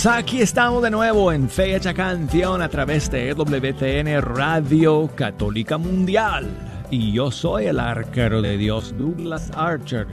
Amigos, 0.00 0.06
aquí 0.06 0.40
estamos 0.40 0.82
de 0.82 0.90
nuevo 0.90 1.32
en 1.32 1.48
Fecha 1.48 1.92
Canción 1.92 2.62
a 2.62 2.68
través 2.68 3.10
de 3.10 3.34
WTN 3.34 4.22
Radio 4.22 5.10
Católica 5.14 5.78
Mundial. 5.78 6.46
Y 6.90 7.12
yo 7.12 7.30
soy 7.30 7.66
el 7.66 7.78
arquero 7.78 8.40
de 8.40 8.56
Dios, 8.56 8.94
Douglas 8.96 9.50
Archer. 9.54 10.06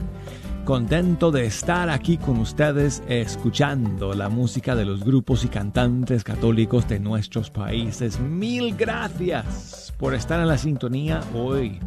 Contento 0.66 1.32
de 1.32 1.46
estar 1.46 1.90
aquí 1.90 2.18
con 2.18 2.38
ustedes 2.40 3.02
escuchando 3.08 4.14
la 4.14 4.30
música 4.30 4.76
de 4.76 4.86
los 4.86 5.04
grupos 5.04 5.46
y 5.46 5.48
cantantes 5.48 6.24
católicos 6.24 6.88
de 6.88 7.00
nuestros 7.00 7.50
países. 7.50 8.20
Mil 8.20 8.76
gracias 8.76 9.94
por 9.98 10.14
estar 10.14 10.40
en 10.40 10.48
la 10.48 10.58
sintonía 10.58 11.22
hoy. 11.34 11.80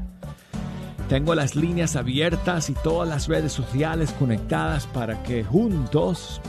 Tengo 1.08 1.34
las 1.34 1.56
líneas 1.56 1.96
abiertas 1.96 2.70
y 2.70 2.74
todas 2.74 3.08
las 3.08 3.26
redes 3.26 3.52
sociales 3.52 4.12
conectadas 4.12 4.86
para 4.86 5.22
que 5.22 5.44
juntos 5.44 6.40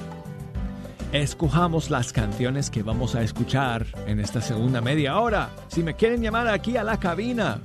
escojamos 1.12 1.90
las 1.90 2.14
canciones 2.14 2.70
que 2.70 2.84
vamos 2.84 3.16
a 3.16 3.22
escuchar 3.22 3.86
en 4.08 4.22
esta 4.22 4.40
segunda 4.42 4.80
media 4.82 5.20
hora. 5.20 5.50
Si 5.68 5.84
me 5.84 5.96
quieren 5.96 6.22
llamar 6.22 6.48
aquí 6.48 6.78
a 6.78 6.84
la 6.84 6.98
cabina 7.00 7.60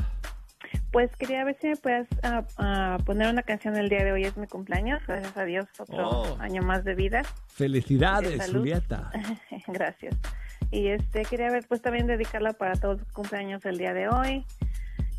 Pues 0.93 1.15
quería 1.17 1.45
ver 1.45 1.57
si 1.61 1.69
me 1.69 1.77
puedes 1.77 2.09
ah, 2.23 2.43
ah, 2.57 2.99
poner 3.05 3.29
una 3.31 3.43
canción 3.43 3.77
el 3.77 3.89
día 3.89 4.05
de 4.05 4.13
hoy. 4.13 4.25
Es 4.25 4.37
mi 4.37 4.47
cumpleaños. 4.47 5.01
Gracias 5.07 5.37
a 5.37 5.45
Dios, 5.45 5.67
otro 5.79 6.09
Oh. 6.09 6.37
año 6.41 6.63
más 6.63 6.85
de 6.85 6.95
vida. 6.95 7.23
De 7.23 7.29
Felicidades. 7.55 8.51
Julieta. 8.51 9.11
Gracias. 9.69 10.17
Y 10.73 10.89
este 10.89 11.23
quería 11.25 11.51
ver, 11.51 11.65
pues 11.69 11.81
también 11.83 12.07
dedicarla 12.07 12.53
para 12.53 12.75
todos 12.75 12.99
los 13.01 13.13
cumpleaños 13.13 13.65
el 13.67 13.79
día 13.79 13.93
de 13.93 14.09
hoy. 14.09 14.45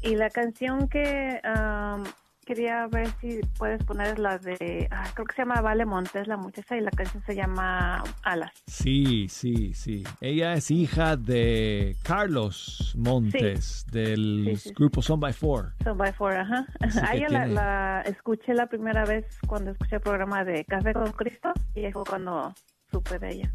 Y 0.02 0.15
la 0.15 0.30
canción 0.30 0.88
que 0.89 1.39
am, 1.44 2.04
quería 2.52 2.86
ver 2.88 3.08
si 3.22 3.40
puedes 3.58 3.82
poner 3.86 4.08
es 4.08 4.20
la 4.20 4.38
de, 4.38 4.86
ah, 4.92 5.06
creo 5.14 5.26
que 5.26 5.36
se 5.36 5.42
llama 5.44 5.62
Vale 5.62 5.86
Montes, 5.86 6.28
la 6.28 6.36
muchacha, 6.36 6.76
y 6.76 6.82
la 6.82 6.92
canción 6.92 7.24
se 7.26 7.34
llama 7.34 8.04
Alas. 8.24 8.52
Sí, 8.68 9.28
sí, 9.30 9.74
sí. 9.74 10.04
Ella 10.20 10.56
es 10.56 10.70
hija 10.70 11.16
de 11.16 11.96
Carlos 12.04 12.94
Montes 12.98 13.86
del 13.90 14.44
Sí, 14.44 14.56
sí, 14.58 14.70
sí. 14.70 14.76
grupo 14.76 15.02
Son 15.02 15.18
by 15.18 15.32
Four. 15.32 15.76
So 15.82 15.96
by 15.96 16.12
Four, 16.12 16.34
ajá. 16.34 16.66
A 17.08 17.16
ella 17.16 17.30
la, 17.30 17.48
la 17.48 18.02
escuché 18.02 18.54
la 18.54 18.68
primera 18.68 19.06
vez 19.06 19.26
cuando 19.48 19.72
escuché 19.72 19.96
el 19.96 20.02
programa 20.02 20.44
de 20.44 20.66
Café 20.66 20.92
con 20.92 21.10
Cristo 21.14 21.54
y 21.74 21.90
fue 21.94 22.04
cuando 22.04 22.54
supe 22.92 23.18
de 23.18 23.30
ella. 23.30 23.54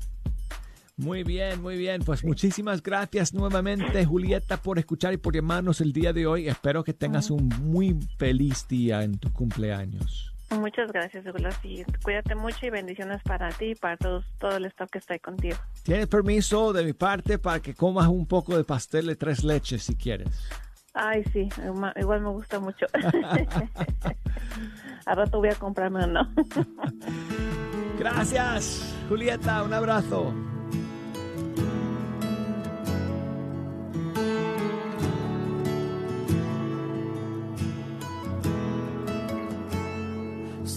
Muy 0.99 1.25
bien, 1.25 1.61
muy 1.61 1.77
bien. 1.77 2.03
Pues 2.03 2.25
muchísimas 2.25 2.83
gracias 2.83 3.35
nuevamente, 3.35 4.07
Julieta, 4.07 4.57
por 4.57 4.79
escuchar 4.79 5.13
y 5.13 5.19
por 5.19 5.35
llamarnos 5.35 5.83
el 5.83 5.93
día 5.93 6.15
de 6.15 6.27
hoy. 6.27 6.49
Espero 6.49 6.85
que 6.85 6.95
tengas 6.95 7.31
un 7.31 7.49
muy 7.61 7.99
feliz 8.19 8.67
día 8.67 9.03
en 9.03 9.19
tu 9.19 9.31
cumpleaños. 9.31 10.33
Muchas 10.51 10.93
gracias, 10.93 11.25
Douglas, 11.25 11.59
y 11.65 11.85
cuídate 12.03 12.35
mucho 12.35 12.65
y 12.65 12.71
bendiciones 12.71 13.21
para 13.25 13.51
ti 13.51 13.73
y 13.73 13.75
para 13.75 13.97
todos, 13.97 14.25
todo 14.39 14.57
el 14.57 14.65
staff 14.67 14.89
que 14.91 14.99
está 14.99 15.15
ahí 15.15 15.21
contigo. 15.21 15.57
Tienes 15.83 16.07
permiso 16.07 16.73
de 16.73 16.85
mi 16.85 16.93
parte 16.93 17.39
para 17.39 17.61
que 17.61 17.75
comas 17.75 18.07
un 18.07 18.27
poco 18.27 18.57
de 18.57 18.65
pastel 18.65 19.07
de 19.07 19.17
tres 19.17 19.45
leches 19.45 19.83
si 19.83 19.97
quieres. 19.97 20.29
Ay, 20.95 21.25
sí, 21.33 21.49
igual 21.97 22.21
me 22.23 22.31
gusta 22.31 22.59
mucho. 22.59 22.87
Al 25.05 25.17
rato 25.17 25.39
voy 25.39 25.51
a 25.51 25.55
comprarme 25.57 26.07
uno. 26.07 26.33
Gracias, 27.99 28.95
Julieta. 29.09 29.63
Un 29.63 29.75
abrazo. 29.75 30.56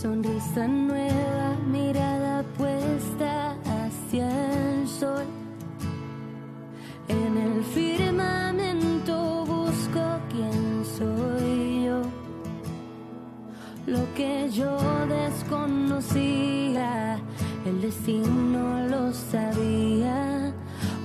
Sonrisa 0.02 0.66
nueva, 0.66 1.58
mirada 1.70 2.42
puesta 2.58 3.58
hacia 3.66 4.30
el 4.62 4.88
sol. 4.88 5.26
En 7.10 7.38
el 7.38 7.62
firmamento 7.66 9.44
busco 9.46 10.00
quién 10.32 10.86
soy 10.98 11.84
yo. 11.84 12.02
Lo 13.88 14.14
que 14.14 14.50
yo 14.52 14.78
desconocía, 15.08 17.20
el 17.66 17.82
destino 17.82 18.88
lo 18.88 19.14
sabía. 19.14 20.54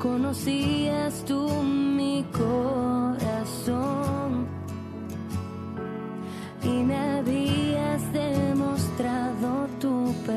Conocías 0.00 1.24
tú 1.24 1.48
mi 1.48 2.24
corazón. 2.30 2.83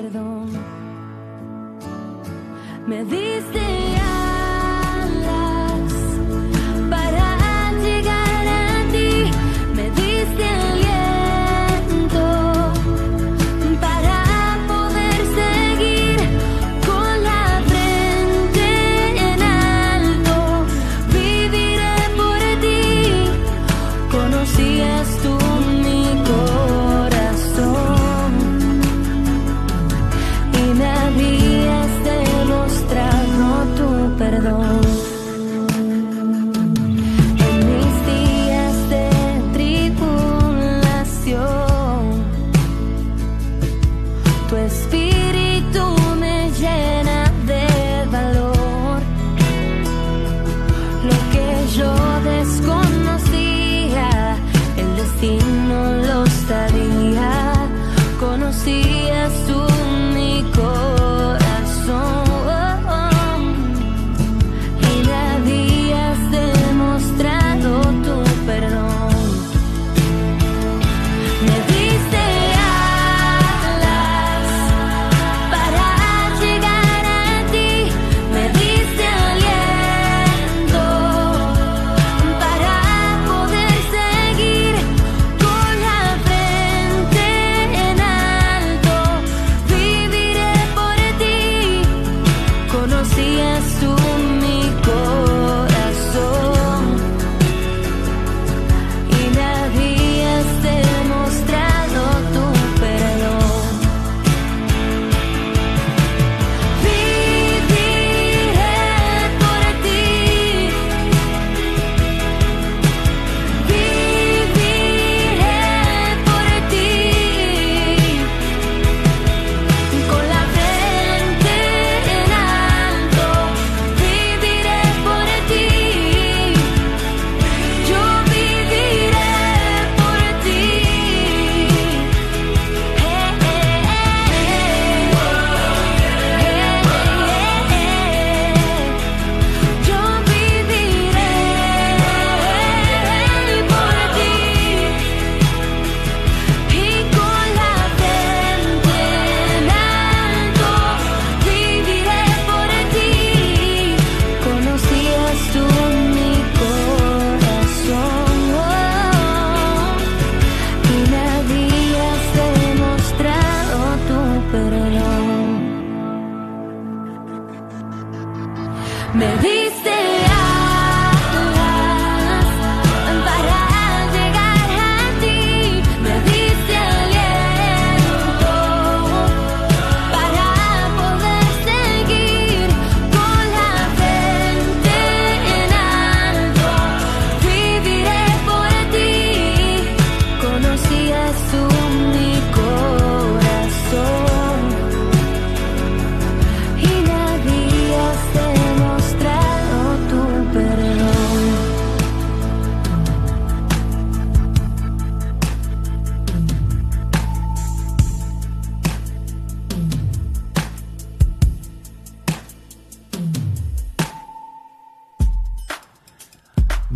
perdón. 0.07 0.47
Me 2.87 3.03
diste 3.03 3.96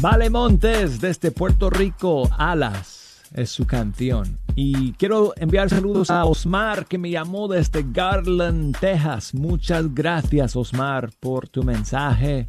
Vale 0.01 0.31
Montes 0.31 0.99
desde 0.99 1.29
Puerto 1.29 1.69
Rico, 1.69 2.27
Alas 2.35 3.21
es 3.35 3.51
su 3.51 3.67
canción. 3.67 4.39
Y 4.55 4.93
quiero 4.93 5.33
enviar 5.37 5.69
saludos 5.69 6.09
a 6.09 6.25
Osmar 6.25 6.87
que 6.87 6.97
me 6.97 7.11
llamó 7.11 7.47
desde 7.47 7.85
Garland, 7.87 8.75
Texas. 8.79 9.35
Muchas 9.35 9.93
gracias 9.93 10.55
Osmar 10.55 11.11
por 11.19 11.47
tu 11.47 11.61
mensaje, 11.61 12.47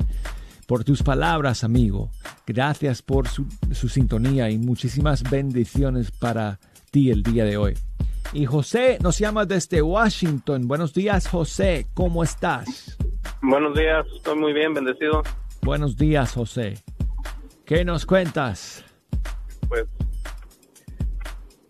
por 0.67 0.83
tus 0.83 1.03
palabras 1.03 1.63
amigo. 1.63 2.09
Gracias 2.47 3.03
por 3.03 3.29
su, 3.29 3.45
su 3.73 3.91
sintonía 3.91 4.49
y 4.49 4.57
muchísimas 4.57 5.23
bendiciones 5.23 6.11
para 6.11 6.59
ti 6.91 7.11
el 7.11 7.23
día 7.23 7.45
de 7.45 7.59
hoy. 7.59 7.75
Y 8.33 8.47
José 8.47 8.97
nos 9.03 9.19
llama 9.19 9.45
desde 9.45 9.83
Washington. 9.83 10.67
Buenos 10.67 10.95
días 10.95 11.29
José, 11.29 11.87
¿cómo 11.93 12.25
estás? 12.25 12.97
Buenos 13.43 13.75
días, 13.75 14.07
estoy 14.17 14.39
muy 14.39 14.55
bien, 14.55 14.73
bendecido. 14.73 15.23
Buenos 15.65 15.97
días 15.97 16.33
José. 16.33 16.75
¿Qué 17.65 17.85
nos 17.85 18.05
cuentas? 18.05 18.85
Pues 19.69 19.87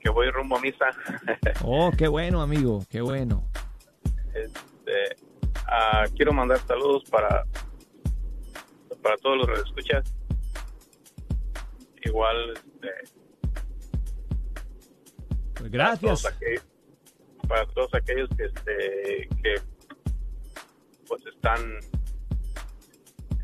que 0.01 0.11
voy 0.11 0.31
rumbo 0.31 0.57
a 0.57 0.61
misa. 0.61 0.87
Oh, 1.65 1.91
qué 1.97 2.09
bueno, 2.09 2.43
amigo, 2.43 2.85
qué 2.91 3.01
bueno. 3.01 3.49
Este, 4.35 5.17
ah, 5.67 6.05
quiero 6.17 6.33
mandar 6.33 6.59
saludos 6.67 7.05
para 7.11 7.45
para 9.03 9.17
todos 9.19 9.39
los 9.39 9.47
que 9.49 9.69
escuchas. 9.69 10.15
Igual, 12.05 12.53
este, 12.55 12.89
Pues 15.55 15.71
gracias. 15.71 16.23
Para 16.23 16.35
todos, 16.35 16.43
aquellos, 16.43 16.67
para 17.49 17.67
todos 17.67 17.95
aquellos 17.95 18.29
que, 18.37 18.45
este, 18.45 19.29
que 19.43 19.55
pues 21.07 21.27
están 21.27 21.61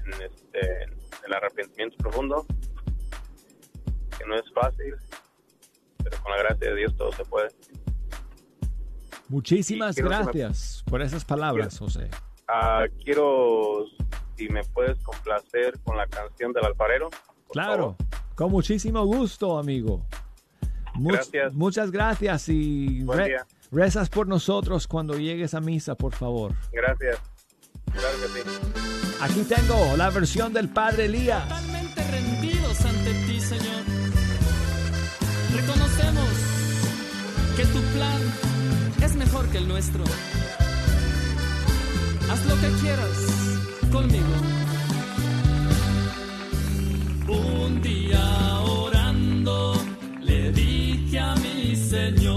en 0.05 0.23
este 0.23 0.83
en 0.85 0.98
el 1.27 1.33
arrepentimiento 1.33 1.97
profundo, 1.99 2.47
que 4.17 4.25
no 4.27 4.35
es 4.35 4.45
fácil, 4.53 4.95
pero 6.03 6.23
con 6.23 6.33
la 6.33 6.39
gracia 6.39 6.71
de 6.71 6.77
Dios 6.77 6.97
todo 6.97 7.13
se 7.13 7.25
puede. 7.25 7.49
Muchísimas 9.29 9.97
gracias 9.97 10.83
por 10.89 11.03
esas 11.03 11.25
palabras, 11.25 11.79
José. 11.79 12.11
Uh, 12.49 12.89
quiero, 13.05 13.85
si 14.37 14.49
me 14.49 14.65
puedes 14.65 14.99
complacer 15.03 15.79
con 15.85 15.97
la 15.97 16.07
canción 16.07 16.53
del 16.53 16.65
alfarero. 16.65 17.11
Claro, 17.51 17.97
con 18.35 18.51
muchísimo 18.51 19.05
gusto, 19.05 19.59
amigo. 19.59 20.07
Much. 20.95 21.29
Muchas 21.53 21.91
gracias 21.91 22.49
y 22.49 23.05
re 23.07 23.37
rezas 23.71 24.09
por 24.09 24.27
nosotros 24.27 24.89
cuando 24.89 25.17
llegues 25.19 25.55
a 25.55 25.61
misa, 25.61 25.95
por 25.95 26.15
favor. 26.15 26.55
Gracias. 26.73 27.19
Claro 27.93 28.19
que 28.21 28.29
sí. 28.29 28.98
Aquí 29.21 29.43
tengo 29.43 29.97
la 29.97 30.11
versión 30.11 30.53
del 30.53 30.69
padre 30.69 31.07
Elías. 31.07 31.43
Totalmente 31.43 32.11
rendidos 32.11 32.81
ante 32.85 33.15
ti, 33.27 33.41
Señor. 33.41 33.83
Reconocemos 35.55 36.29
que 37.57 37.67
tu 37.67 37.81
plan 37.81 38.21
es 39.03 39.17
mejor 39.17 39.49
que 39.49 39.59
el 39.59 39.67
nuestro. 39.67 40.05
Haz 42.31 42.47
lo 42.47 42.55
que 42.61 42.69
quieras 42.81 43.19
conmigo. 43.91 44.35
Un 47.27 47.83
día 47.83 48.61
orando 48.61 49.75
le 50.23 50.53
dije 50.53 51.19
a 51.19 51.35
mi 51.37 51.75
Señor. 51.75 52.28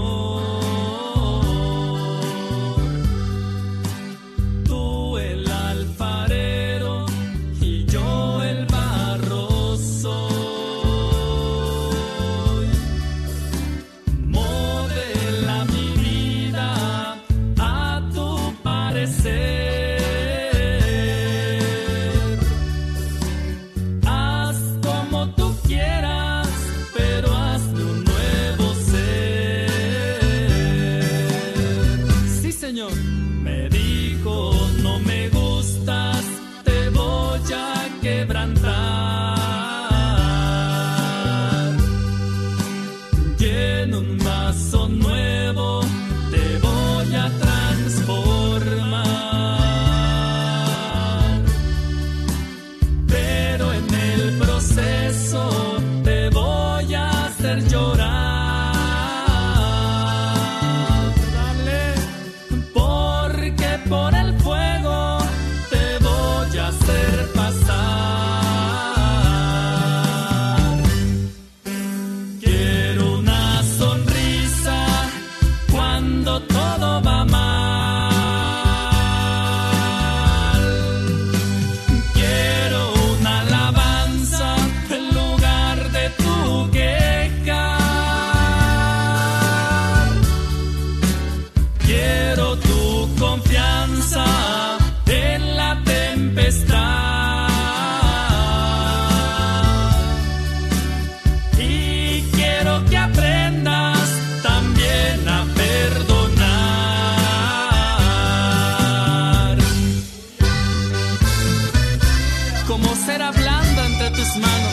las. 114.38 114.71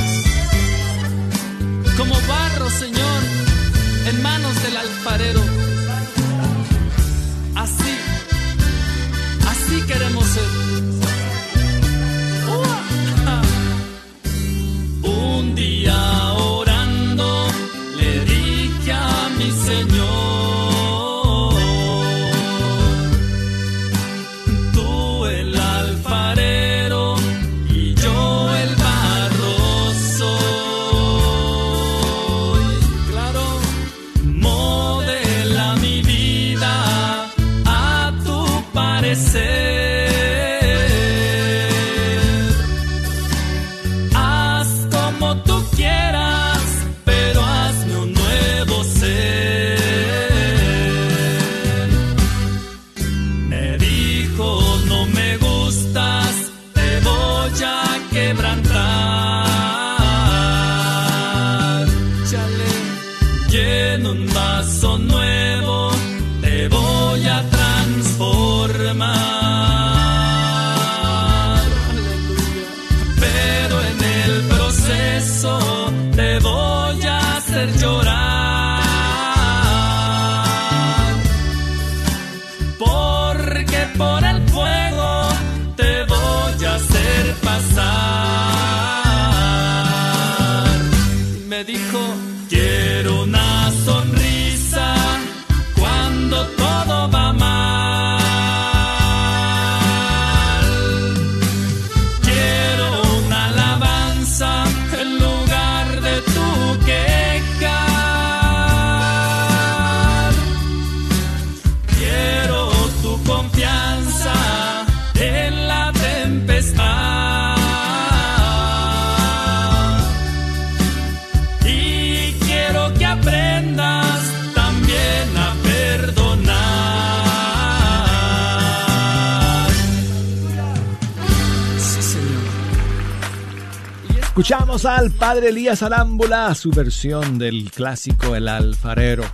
Al 134.86 135.12
padre 135.12 135.50
Elías 135.50 135.84
Arámbula, 135.84 136.56
su 136.56 136.72
versión 136.72 137.38
del 137.38 137.70
clásico 137.70 138.34
El 138.34 138.48
alfarero. 138.48 139.26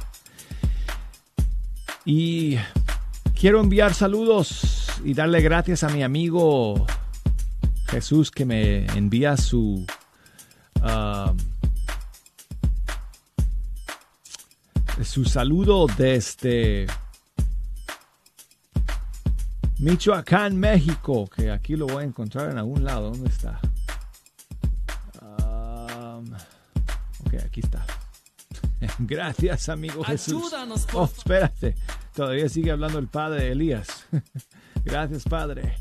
Y 2.04 2.58
quiero 3.40 3.60
enviar 3.60 3.94
saludos 3.94 4.90
y 5.04 5.14
darle 5.14 5.42
gracias 5.42 5.84
a 5.84 5.90
mi 5.90 6.02
amigo 6.02 6.88
Jesús 7.88 8.32
que 8.32 8.46
me 8.46 8.88
envía 8.98 9.38
su 9.38 9.86
ah, 10.82 11.32
su 15.04 15.26
saludo 15.26 15.86
desde 15.96 16.88
Michoacán, 19.78 20.58
México, 20.58 21.30
que 21.30 21.52
aquí 21.52 21.76
lo 21.76 21.86
voy 21.86 22.04
a 22.04 22.08
encontrar 22.08 22.50
en 22.50 22.58
algún 22.58 22.84
lado. 22.84 23.12
¿Dónde 23.12 23.30
está? 23.30 23.60
aquí 27.44 27.62
está. 27.62 27.86
Gracias, 29.00 29.70
amigo 29.70 30.04
Jesús. 30.04 30.54
Ayúdanos. 30.54 30.88
Oh, 30.94 31.06
espérate. 31.06 31.76
Todavía 32.14 32.50
sigue 32.50 32.72
hablando 32.72 33.00
el 33.00 33.08
padre 33.08 33.52
Elías. 33.52 34.06
Gracias, 34.84 35.24
padre. 35.24 35.78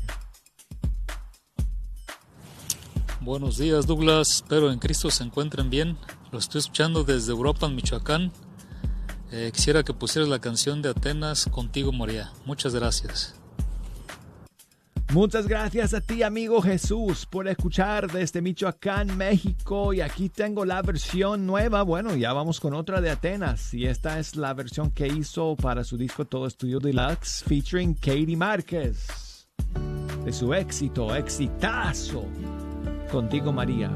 Buenos 3.21 3.57
días, 3.57 3.87
Douglas. 3.87 4.35
Espero 4.35 4.71
en 4.71 4.79
Cristo 4.79 5.09
se 5.09 5.23
encuentren 5.23 5.69
bien. 5.69 5.97
Lo 6.31 6.39
estoy 6.39 6.59
escuchando 6.59 7.03
desde 7.03 7.31
Europa, 7.31 7.67
Michoacán. 7.69 8.31
Eh, 9.31 9.51
quisiera 9.53 9.83
que 9.83 9.93
pusieras 9.93 10.29
la 10.29 10.39
canción 10.39 10.81
de 10.81 10.89
Atenas 10.89 11.45
Contigo 11.51 11.91
María. 11.91 12.31
Muchas 12.45 12.75
gracias. 12.75 13.35
Muchas 15.13 15.47
gracias 15.47 15.93
a 15.93 16.01
ti, 16.01 16.23
amigo 16.23 16.61
Jesús, 16.61 17.25
por 17.25 17.47
escuchar 17.47 18.11
desde 18.11 18.41
Michoacán, 18.41 19.15
México. 19.17 19.93
Y 19.93 20.01
aquí 20.01 20.29
tengo 20.29 20.65
la 20.65 20.81
versión 20.81 21.45
nueva. 21.45 21.83
Bueno, 21.83 22.15
ya 22.15 22.33
vamos 22.33 22.59
con 22.59 22.73
otra 22.73 22.99
de 23.01 23.11
Atenas. 23.11 23.73
Y 23.73 23.85
esta 23.85 24.19
es 24.19 24.35
la 24.35 24.53
versión 24.53 24.91
que 24.91 25.07
hizo 25.07 25.55
para 25.55 25.83
su 25.83 25.95
disco 25.95 26.25
Todo 26.25 26.47
Estudio 26.47 26.79
Deluxe, 26.79 27.43
featuring 27.47 27.93
Katie 27.93 28.35
Márquez. 28.35 29.47
De 30.25 30.33
su 30.33 30.53
éxito, 30.53 31.15
exitazo. 31.15 32.25
Contigo, 33.11 33.53
María. 33.53 33.91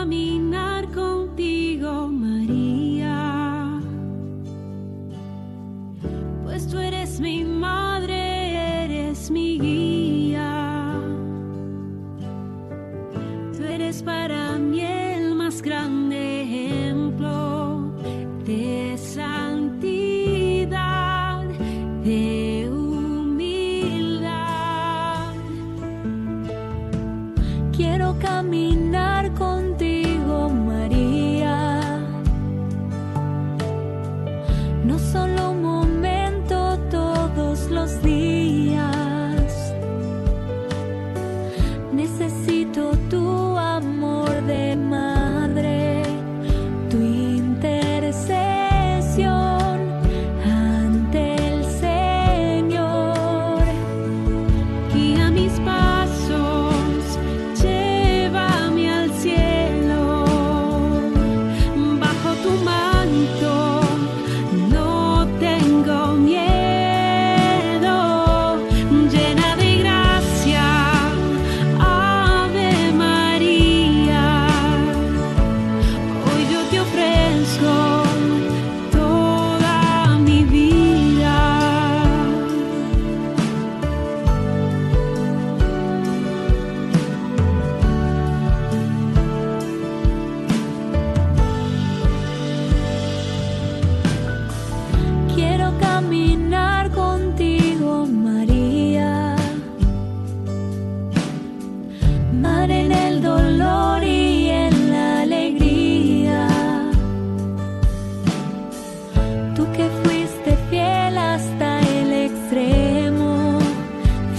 caminar 0.00 0.86
contigo. 0.94 1.79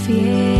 fiel. 0.02 0.51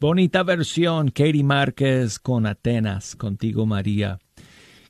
Bonita 0.00 0.44
versión, 0.44 1.08
Katie 1.08 1.42
Márquez 1.42 2.20
con 2.20 2.46
Atenas, 2.46 3.16
contigo 3.16 3.66
María. 3.66 4.20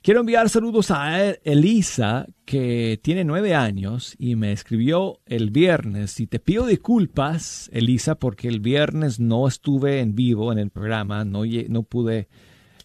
Quiero 0.03 0.21
enviar 0.21 0.51
saludos 0.51 0.91
a 0.91 1.31
Elisa, 1.45 2.27
que 2.45 3.01
tiene 3.03 3.25
nueve 3.25 3.55
años 3.55 4.15
y 4.19 4.37
me 4.37 4.53
escribió 4.53 5.21
el 5.25 5.51
viernes. 5.51 6.21
Y 6.21 6.27
te 6.27 6.41
pido 6.41 6.67
disculpas, 6.67 7.71
Elisa, 7.73 8.17
porque 8.17 8.49
el 8.49 8.61
viernes 8.61 9.19
no 9.19 9.49
estuve 9.49 10.01
en 10.01 10.15
vivo 10.15 10.53
en 10.53 10.59
el 10.59 10.69
programa, 10.69 11.25
no, 11.25 11.45
no 11.69 11.83
pude 11.85 12.29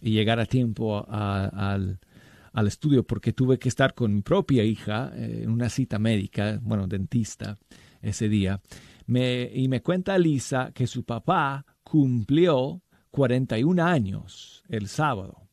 llegar 0.00 0.40
a 0.40 0.46
tiempo 0.46 1.06
al, 1.06 1.98
al, 2.54 2.66
estudio 2.66 3.06
porque 3.06 3.34
tuve 3.34 3.58
que 3.58 3.68
estar 3.68 3.92
con 3.92 4.14
mi 4.14 4.22
propia 4.22 4.64
hija 4.64 5.12
eh, 5.14 5.40
en 5.42 5.50
una 5.50 5.68
cita 5.68 5.98
médica, 5.98 6.58
bueno, 6.62 6.86
dentista, 6.86 7.58
ese 8.00 8.30
día. 8.30 8.62
Me, 9.06 9.50
y 9.54 9.68
me 9.68 9.82
cuenta 9.82 10.16
Elisa 10.16 10.72
que 10.72 10.86
su 10.86 11.04
papá 11.04 11.66
cumplió 11.94 12.82
41 13.12 13.80
años 13.84 14.64
el 14.68 14.88
sábado. 14.88 15.46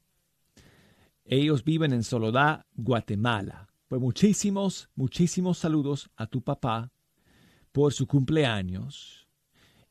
Ellos 1.24 1.64
viven 1.64 1.94
en 1.94 2.02
Soledad, 2.04 2.66
Guatemala. 2.74 3.70
Pues 3.88 4.02
muchísimos, 4.02 4.90
muchísimos 4.96 5.60
saludos 5.60 6.10
a 6.16 6.26
tu 6.26 6.42
papá 6.42 6.92
por 7.72 7.94
su 7.94 8.08
cumpleaños. 8.08 9.28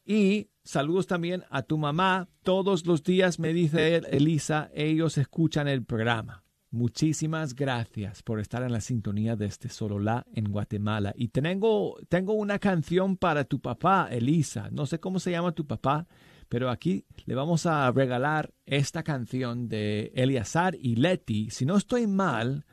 Y 0.05 0.49
saludos 0.65 1.07
también 1.07 1.45
a 1.51 1.63
tu 1.63 1.79
mamá. 1.79 2.29
Todos 2.43 2.85
los 2.85 3.05
días 3.05 3.39
me 3.39 3.53
dice 3.53 3.99
Elisa, 4.11 4.73
ellos 4.75 5.19
escuchan 5.19 5.69
el 5.69 5.85
programa. 5.85 6.43
Muchísimas 6.73 7.55
gracias 7.55 8.25
por 8.25 8.41
estar 8.41 8.65
en 8.65 8.73
la 8.73 8.81
sintonía 8.81 9.37
de 9.37 9.47
este 9.47 9.69
Sololá 9.69 10.27
en 10.35 10.51
Guatemala. 10.51 11.13
Y 11.15 11.29
tengo, 11.29 11.97
tengo 12.09 12.33
una 12.33 12.59
canción 12.59 13.17
para 13.17 13.45
tu 13.45 13.61
papá, 13.61 14.09
Elisa. 14.11 14.69
No 14.73 14.87
sé 14.87 14.99
cómo 14.99 15.21
se 15.21 15.31
llama 15.31 15.53
tu 15.53 15.65
papá, 15.65 16.09
pero 16.51 16.69
aquí 16.69 17.07
le 17.27 17.37
vamos 17.37 17.65
a 17.65 17.91
regalar 17.93 18.53
esta 18.67 19.05
canción 19.05 19.69
de 19.69 20.11
Eliazar 20.17 20.75
y 20.75 20.97
Leti. 20.97 21.49
Si 21.49 21.65
no 21.65 21.77
estoy 21.77 22.09
mal, 22.09 22.67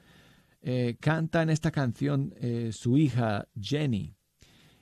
eh, 0.63 0.97
canta 0.99 1.43
en 1.43 1.51
esta 1.51 1.69
canción 1.69 2.33
eh, 2.37 2.71
su 2.73 2.97
hija 2.97 3.47
Jenny 3.61 4.15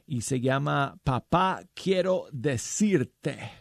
y 0.07 0.21
se 0.21 0.39
llama 0.39 0.97
Papá 1.03 1.63
quiero 1.73 2.27
decirte. 2.31 3.51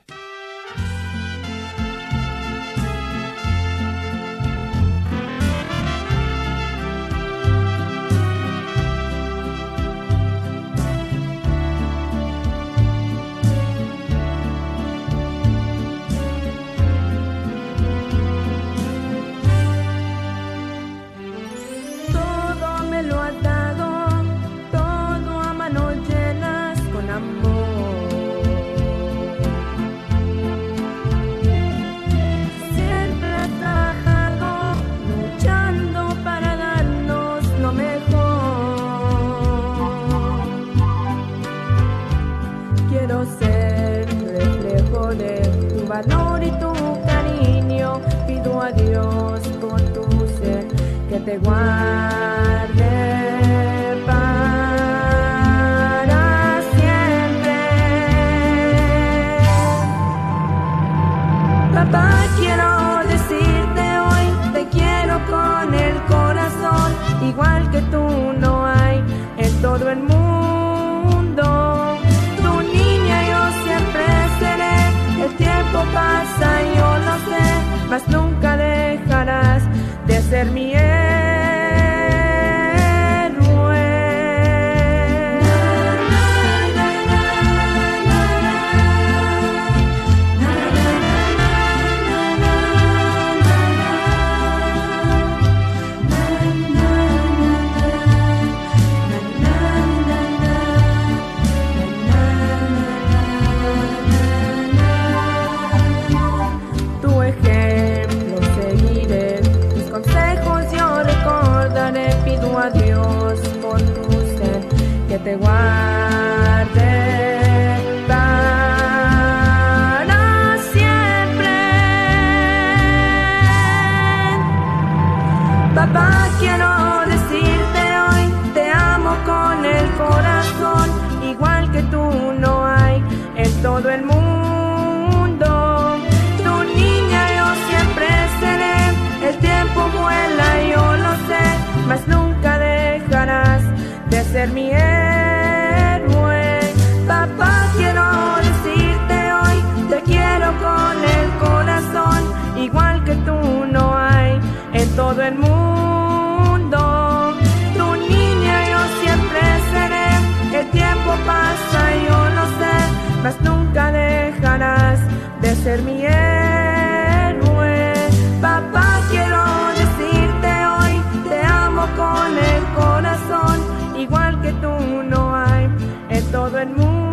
Ser 165.64 165.82
mi 165.82 165.98
héroe. 166.04 167.94
Papá, 168.42 169.00
quiero 169.10 169.42
decirte 169.80 170.50
hoy, 170.74 170.94
te 171.28 171.38
amo 171.42 171.84
con 171.96 172.30
el 172.52 172.62
corazón, 172.80 173.56
igual 173.98 174.42
que 174.42 174.52
tú 174.64 174.74
no 175.12 175.34
hay 175.34 175.64
en 176.10 176.24
todo 176.30 176.58
el 176.58 176.68
mundo. 176.68 177.04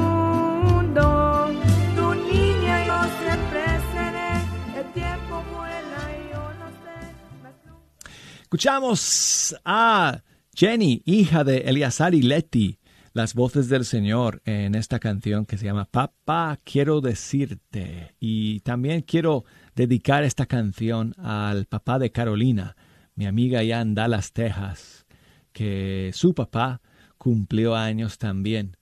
Escuchamos 8.51 9.55
a 9.63 10.23
Jenny, 10.53 11.01
hija 11.05 11.45
de 11.45 11.59
Eliazar 11.59 12.13
y 12.13 12.21
Leti, 12.21 12.80
las 13.13 13.33
voces 13.33 13.69
del 13.69 13.85
Señor 13.85 14.41
en 14.45 14.75
esta 14.75 14.99
canción 14.99 15.45
que 15.45 15.57
se 15.57 15.65
llama 15.65 15.85
Papá, 15.85 16.57
quiero 16.63 17.01
decirte. 17.01 18.15
Y 18.19 18.61
también 18.61 19.01
quiero 19.01 19.45
dedicar 19.75 20.23
esta 20.23 20.45
canción 20.45 21.13
al 21.17 21.65
papá 21.65 21.99
de 21.99 22.11
Carolina, 22.11 22.75
mi 23.15 23.25
amiga 23.25 23.59
allá 23.59 23.81
en 23.81 23.95
Dallas, 23.95 24.31
Texas, 24.31 25.05
que 25.51 26.11
su 26.13 26.33
papá 26.33 26.81
cumplió 27.17 27.75
años 27.75 28.17
también 28.17 28.77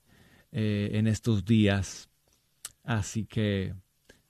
eh, 0.51 0.91
en 0.93 1.07
estos 1.07 1.45
días. 1.45 2.09
Así 2.83 3.25
que, 3.25 3.73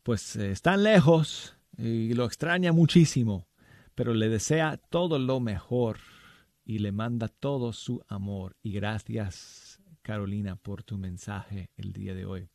pues, 0.03 0.35
eh, 0.35 0.51
están 0.51 0.83
lejos 0.83 1.55
y 1.77 2.13
lo 2.13 2.25
extraña 2.25 2.71
muchísimo 2.71 3.49
pero 3.99 4.13
le 4.13 4.29
desea 4.29 4.77
todo 4.77 5.19
lo 5.19 5.41
mejor 5.41 5.97
y 6.63 6.79
le 6.79 6.93
manda 6.93 7.27
todo 7.27 7.73
su 7.73 8.01
amor. 8.07 8.55
Y 8.63 8.71
gracias, 8.71 9.68
Carolina, 10.09 10.55
por 10.55 10.81
tu 10.81 10.97
mensaje 10.97 11.69
el 11.77 11.93
día 11.93 12.15
de 12.15 12.25
hoy. 12.25 12.49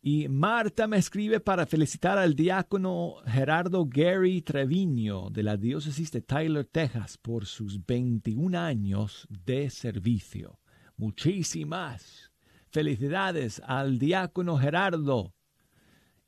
Y 0.00 0.28
Marta 0.28 0.86
me 0.86 0.96
escribe 0.96 1.40
para 1.40 1.66
felicitar 1.66 2.18
al 2.18 2.36
diácono 2.36 3.16
Gerardo 3.26 3.84
Gary 3.84 4.42
Treviño 4.42 5.28
de 5.28 5.42
la 5.42 5.56
diócesis 5.56 6.12
de 6.12 6.20
Tyler, 6.20 6.64
Texas, 6.66 7.18
por 7.18 7.46
sus 7.46 7.84
21 7.84 8.56
años 8.56 9.26
de 9.28 9.70
servicio. 9.70 10.60
Muchísimas 10.96 12.30
felicidades 12.70 13.60
al 13.66 13.98
diácono 13.98 14.56
Gerardo. 14.56 15.34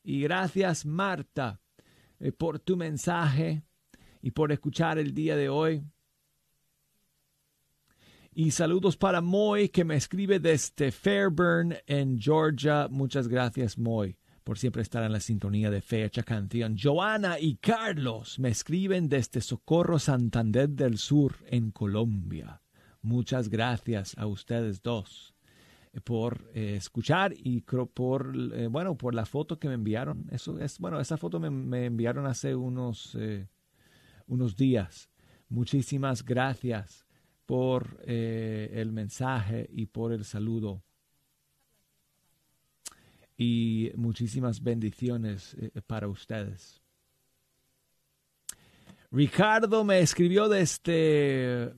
Y 0.03 0.23
gracias 0.23 0.85
Marta 0.85 1.61
eh, 2.19 2.33
por 2.33 2.59
tu 2.59 2.77
mensaje 2.77 3.63
y 4.21 4.33
por 4.33 4.51
escuchar 4.51 4.99
el 4.99 5.15
día 5.15 5.37
de 5.37 5.49
hoy. 5.49 5.85
Y 8.43 8.53
saludos 8.53 8.97
para 8.97 9.21
Moy, 9.21 9.69
que 9.69 9.85
me 9.85 9.97
escribe 9.97 10.41
desde 10.41 10.93
Fairburn, 10.93 11.77
en 11.87 12.19
Georgia. 12.19 12.89
Muchas 12.89 13.29
gracias, 13.29 13.77
Moy, 13.77 14.17
por 14.45 14.57
siempre 14.57 14.81
estar 14.81 15.05
en 15.05 15.13
la 15.13 15.21
sintonía 15.21 15.71
de 15.71 15.83
Fecha 15.83 16.23
Canción. 16.23 16.75
Joana 16.83 17.39
y 17.39 17.57
Carlos 17.57 18.39
me 18.39 18.49
escriben 18.49 19.11
desde 19.11 19.43
Socorro, 19.43 19.99
Santander 19.99 20.71
del 20.71 20.97
Sur, 20.97 21.35
en 21.49 21.71
Colombia. 21.71 22.63
Muchas 23.03 23.51
gracias 23.51 24.17
a 24.17 24.27
ustedes 24.27 24.81
dos 24.81 25.35
eh, 25.93 26.01
por 26.01 26.51
eh, 26.55 26.77
escuchar 26.77 27.35
y 27.37 27.61
por 27.61 28.33
eh, 28.55 28.69
bueno 28.69 28.97
por 28.97 29.15
la 29.15 29.27
foto 29.27 29.59
que 29.59 29.69
me 29.69 29.75
enviaron 29.75 30.27
eso 30.31 30.59
es 30.59 30.79
bueno 30.79 30.99
esa 30.99 31.19
foto 31.19 31.41
me, 31.41 31.51
me 31.51 31.85
enviaron 31.85 32.27
hace 32.27 32.55
unos 32.55 33.19
unos 34.27 34.57
días 34.57 35.11
muchísimas 35.49 36.25
gracias 36.25 37.07
por 37.51 38.01
eh, 38.07 38.71
el 38.75 38.93
mensaje 38.93 39.69
y 39.73 39.87
por 39.87 40.13
el 40.13 40.25
saludo. 40.25 40.85
Y 43.37 43.91
muchísimas 43.97 44.63
bendiciones 44.63 45.57
eh, 45.59 45.73
para 45.85 46.07
ustedes. 46.07 46.81
Ricardo 49.11 49.83
me 49.83 49.99
escribió 49.99 50.49
desde 50.49 51.75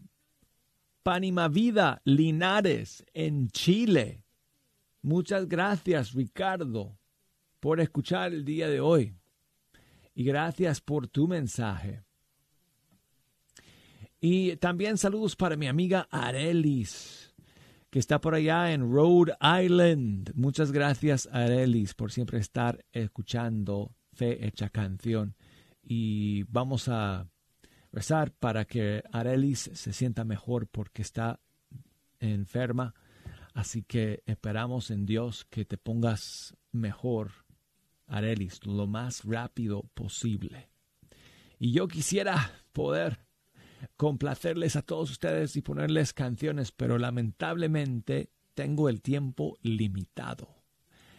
Panima 1.02 1.48
Vida, 1.48 2.02
Linares, 2.04 3.02
en 3.14 3.48
Chile. 3.48 4.26
Muchas 5.00 5.48
gracias, 5.48 6.12
Ricardo, 6.12 6.98
por 7.60 7.80
escuchar 7.80 8.34
el 8.34 8.44
día 8.44 8.68
de 8.68 8.80
hoy. 8.80 9.16
Y 10.14 10.22
gracias 10.24 10.82
por 10.82 11.08
tu 11.08 11.26
mensaje. 11.26 12.02
Y 14.24 14.54
también 14.58 14.98
saludos 14.98 15.34
para 15.34 15.56
mi 15.56 15.66
amiga 15.66 16.06
Arelis, 16.08 17.34
que 17.90 17.98
está 17.98 18.20
por 18.20 18.36
allá 18.36 18.72
en 18.72 18.82
Rhode 18.82 19.32
Island. 19.42 20.30
Muchas 20.36 20.70
gracias, 20.70 21.28
Arelis, 21.32 21.92
por 21.94 22.12
siempre 22.12 22.38
estar 22.38 22.84
escuchando 22.92 23.96
Fe 24.12 24.46
Hecha 24.46 24.70
Canción. 24.70 25.34
Y 25.82 26.44
vamos 26.44 26.86
a 26.86 27.28
rezar 27.90 28.30
para 28.30 28.64
que 28.64 29.02
Arelis 29.10 29.68
se 29.74 29.92
sienta 29.92 30.22
mejor 30.22 30.68
porque 30.68 31.02
está 31.02 31.40
enferma. 32.20 32.94
Así 33.54 33.82
que 33.82 34.22
esperamos 34.24 34.92
en 34.92 35.04
Dios 35.04 35.46
que 35.50 35.64
te 35.64 35.78
pongas 35.78 36.56
mejor, 36.70 37.32
Arelis, 38.06 38.64
lo 38.66 38.86
más 38.86 39.24
rápido 39.24 39.82
posible. 39.94 40.68
Y 41.58 41.72
yo 41.72 41.88
quisiera 41.88 42.52
poder 42.72 43.31
complacerles 43.96 44.76
a 44.76 44.82
todos 44.82 45.10
ustedes 45.10 45.56
y 45.56 45.62
ponerles 45.62 46.12
canciones, 46.12 46.72
pero 46.72 46.98
lamentablemente 46.98 48.30
tengo 48.54 48.88
el 48.88 49.00
tiempo 49.00 49.58
limitado. 49.62 50.62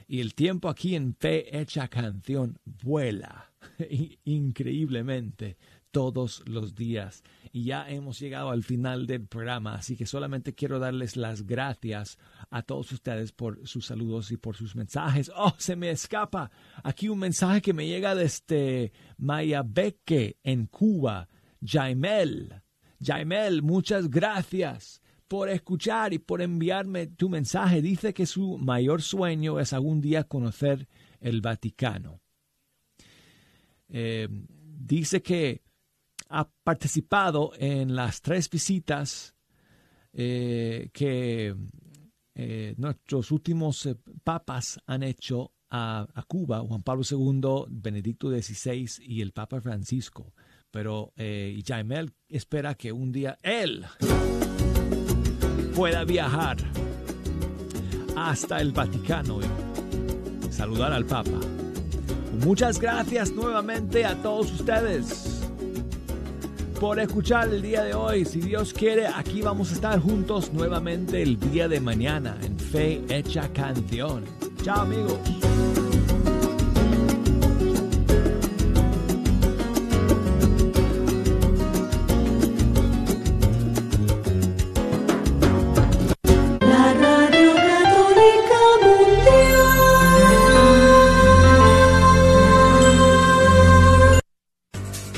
Y 0.08 0.20
el 0.20 0.36
tiempo 0.36 0.70
aquí 0.70 0.96
en 0.96 1.16
Fe 1.16 1.60
Hecha 1.60 1.88
Canción 1.88 2.60
vuela 2.66 3.52
increíblemente 4.26 5.58
todos 5.94 6.44
los 6.48 6.76
días. 6.76 7.24
Y 7.52 7.66
ya 7.66 7.88
hemos 7.90 8.20
llegado 8.20 8.50
al 8.50 8.64
final 8.64 9.06
del 9.06 9.28
programa, 9.28 9.76
así 9.76 9.96
que 9.96 10.08
solamente 10.08 10.56
quiero 10.56 10.80
darles 10.80 11.16
las 11.16 11.46
gracias 11.46 12.18
a 12.50 12.64
todos 12.64 12.92
ustedes 12.92 13.32
por 13.32 13.66
sus 13.68 13.86
saludos 13.86 14.32
y 14.32 14.38
por 14.38 14.58
sus 14.58 14.76
mensajes. 14.76 15.32
Oh, 15.36 15.54
se 15.58 15.76
me 15.76 15.92
escapa 15.92 16.52
aquí 16.84 17.10
un 17.10 17.20
mensaje 17.20 17.62
que 17.62 17.74
me 17.74 17.88
llega 17.88 18.16
desde 18.16 18.92
Mayabeque, 19.18 20.38
en 20.44 20.66
Cuba. 20.66 21.30
Jaimel. 21.64 22.62
Jaimel, 23.02 23.62
muchas 23.62 24.10
gracias 24.10 25.02
por 25.28 25.50
escuchar 25.50 26.14
y 26.14 26.20
por 26.20 26.42
enviarme 26.42 27.08
tu 27.08 27.30
mensaje. 27.30 27.82
Dice 27.82 28.14
que 28.14 28.26
su 28.26 28.58
mayor 28.58 29.02
sueño 29.02 29.60
es 29.60 29.74
algún 29.74 30.02
día 30.02 30.26
conocer 30.26 30.88
el 31.20 31.42
Vaticano. 31.42 32.22
Eh, 33.90 34.28
dice 34.30 35.22
que 35.22 35.62
ha 36.30 36.50
participado 36.64 37.52
en 37.58 37.96
las 37.96 38.22
tres 38.22 38.50
visitas 38.50 39.36
eh, 40.14 40.90
que 40.94 41.56
eh, 42.36 42.74
nuestros 42.78 43.32
últimos 43.32 43.90
papas 44.24 44.80
han 44.86 45.04
hecho 45.04 45.52
a, 45.70 46.08
a, 46.14 46.24
Cuba, 46.24 46.60
Juan 46.60 46.84
Pablo 46.84 47.04
II, 47.10 47.66
Benedicto 47.70 48.30
XVI 48.30 48.88
y 49.00 49.22
el 49.22 49.32
Papa 49.32 49.62
Francisco 49.62 50.34
pero 50.74 51.14
eh, 51.18 51.62
Jaimel 51.64 52.12
espera 52.28 52.74
que 52.74 52.92
un 52.92 53.12
día 53.12 53.38
él 53.44 53.86
pueda 55.76 56.04
viajar 56.04 56.58
hasta 58.18 58.60
el 58.60 58.72
Vaticano 58.72 59.40
y 59.40 60.52
saludar 60.52 60.92
al 60.92 61.06
Papa. 61.06 61.40
Muchas 62.44 62.80
gracias 62.80 63.32
nuevamente 63.34 64.04
a 64.04 64.16
todos 64.16 64.52
ustedes 64.52 65.48
por 66.80 67.00
escuchar 67.00 67.50
el 67.50 67.62
día 67.62 67.84
de 67.84 67.94
hoy. 67.94 68.26
Si 68.26 68.40
Dios 68.40 68.74
quiere, 68.74 69.06
aquí 69.06 69.44
vamos 69.44 69.70
a 69.70 69.76
estar 69.76 70.00
juntos 70.00 70.52
nuevamente 70.54 71.22
el 71.22 71.40
día 71.40 71.68
de 71.68 71.80
mañana 71.80 72.36
en 72.42 72.58
Fe 72.58 73.00
Hecha 73.10 73.48
Canción. 73.54 74.26
Chao 74.64 74.82
amigos. 74.82 75.43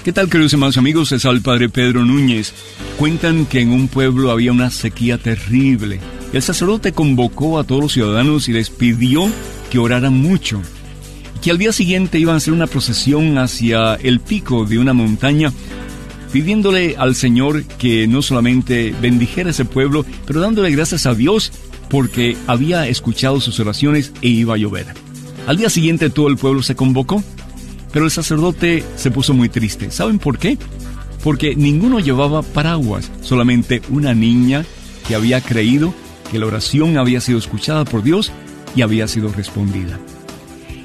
¿Qué 0.05 0.13
tal, 0.13 0.29
queridos 0.29 0.53
hermanos 0.53 0.77
amigos? 0.77 1.11
Es 1.13 1.25
al 1.25 1.41
Padre 1.41 1.67
Pedro 1.67 2.05
Núñez. 2.05 2.53
Cuentan 2.99 3.47
que 3.47 3.61
en 3.61 3.71
un 3.71 3.87
pueblo 3.87 4.29
había 4.29 4.51
una 4.51 4.69
sequía 4.69 5.17
terrible. 5.17 5.99
El 6.31 6.43
sacerdote 6.43 6.91
convocó 6.91 7.57
a 7.57 7.63
todos 7.63 7.81
los 7.81 7.93
ciudadanos 7.93 8.47
y 8.47 8.53
les 8.53 8.69
pidió 8.69 9.27
que 9.71 9.79
oraran 9.79 10.13
mucho. 10.13 10.61
Y 11.35 11.39
que 11.39 11.49
al 11.49 11.57
día 11.57 11.71
siguiente 11.71 12.19
iban 12.19 12.35
a 12.35 12.37
hacer 12.37 12.53
una 12.53 12.67
procesión 12.67 13.39
hacia 13.39 13.95
el 13.95 14.19
pico 14.19 14.65
de 14.65 14.77
una 14.77 14.93
montaña, 14.93 15.51
pidiéndole 16.31 16.95
al 16.99 17.15
Señor 17.15 17.63
que 17.63 18.05
no 18.05 18.21
solamente 18.21 18.93
bendijera 19.01 19.49
ese 19.49 19.65
pueblo, 19.65 20.05
pero 20.27 20.39
dándole 20.39 20.69
gracias 20.69 21.07
a 21.07 21.15
Dios 21.15 21.51
porque 21.89 22.37
había 22.45 22.87
escuchado 22.87 23.41
sus 23.41 23.59
oraciones 23.59 24.11
e 24.21 24.27
iba 24.27 24.53
a 24.53 24.57
llover. 24.57 24.85
Al 25.47 25.57
día 25.57 25.71
siguiente 25.71 26.11
todo 26.11 26.27
el 26.27 26.37
pueblo 26.37 26.61
se 26.61 26.75
convocó 26.75 27.23
pero 27.95 28.03
el 28.03 28.11
sacerdote 28.11 28.83
se 28.97 29.09
puso 29.09 29.33
muy 29.33 29.47
triste. 29.47 29.89
¿Saben 29.89 30.19
por 30.19 30.37
qué? 30.37 30.57
Porque 31.23 31.55
ninguno 31.55 32.01
llevaba 32.01 32.41
paraguas, 32.41 33.09
solamente 33.21 33.81
una 33.89 34.13
niña 34.13 34.65
que 35.07 35.15
había 35.15 35.39
creído 35.39 35.93
que 36.29 36.37
la 36.37 36.47
oración 36.47 36.97
había 36.97 37.21
sido 37.21 37.39
escuchada 37.39 37.85
por 37.85 38.03
Dios 38.03 38.33
y 38.75 38.81
había 38.81 39.07
sido 39.07 39.31
respondida. 39.31 39.97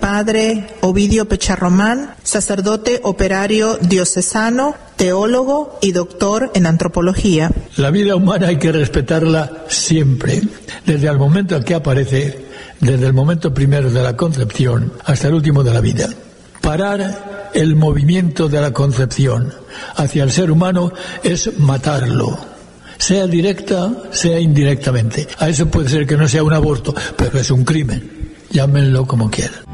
Padre 0.00 0.66
Ovidio 0.80 1.26
Pecharromán, 1.26 2.14
sacerdote 2.22 3.00
operario 3.02 3.78
diocesano, 3.80 4.74
teólogo 4.96 5.78
y 5.82 5.92
doctor 5.92 6.50
en 6.54 6.66
antropología. 6.66 7.50
La 7.76 7.90
vida 7.90 8.16
humana 8.16 8.48
hay 8.48 8.58
que 8.58 8.72
respetarla 8.72 9.64
siempre, 9.68 10.42
desde 10.84 11.08
el 11.08 11.18
momento 11.18 11.56
en 11.56 11.62
que 11.62 11.74
aparece, 11.74 12.44
desde 12.80 13.06
el 13.06 13.12
momento 13.12 13.52
primero 13.52 13.90
de 13.90 14.02
la 14.02 14.16
concepción 14.16 14.92
hasta 15.04 15.28
el 15.28 15.34
último 15.34 15.62
de 15.62 15.72
la 15.72 15.80
vida. 15.80 16.08
Parar 16.60 17.50
el 17.54 17.76
movimiento 17.76 18.48
de 18.48 18.60
la 18.60 18.72
concepción 18.72 19.52
hacia 19.96 20.24
el 20.24 20.32
ser 20.32 20.50
humano 20.50 20.92
es 21.22 21.58
matarlo, 21.58 22.38
sea 22.98 23.26
directa, 23.26 23.90
sea 24.10 24.38
indirectamente. 24.40 25.28
A 25.38 25.48
eso 25.48 25.66
puede 25.68 25.88
ser 25.88 26.06
que 26.06 26.16
no 26.16 26.28
sea 26.28 26.42
un 26.42 26.52
aborto, 26.52 26.94
pero 27.16 27.38
es 27.38 27.50
un 27.50 27.64
crimen. 27.64 28.33
Llámenlo 28.54 29.04
como 29.04 29.28
quieran. 29.28 29.64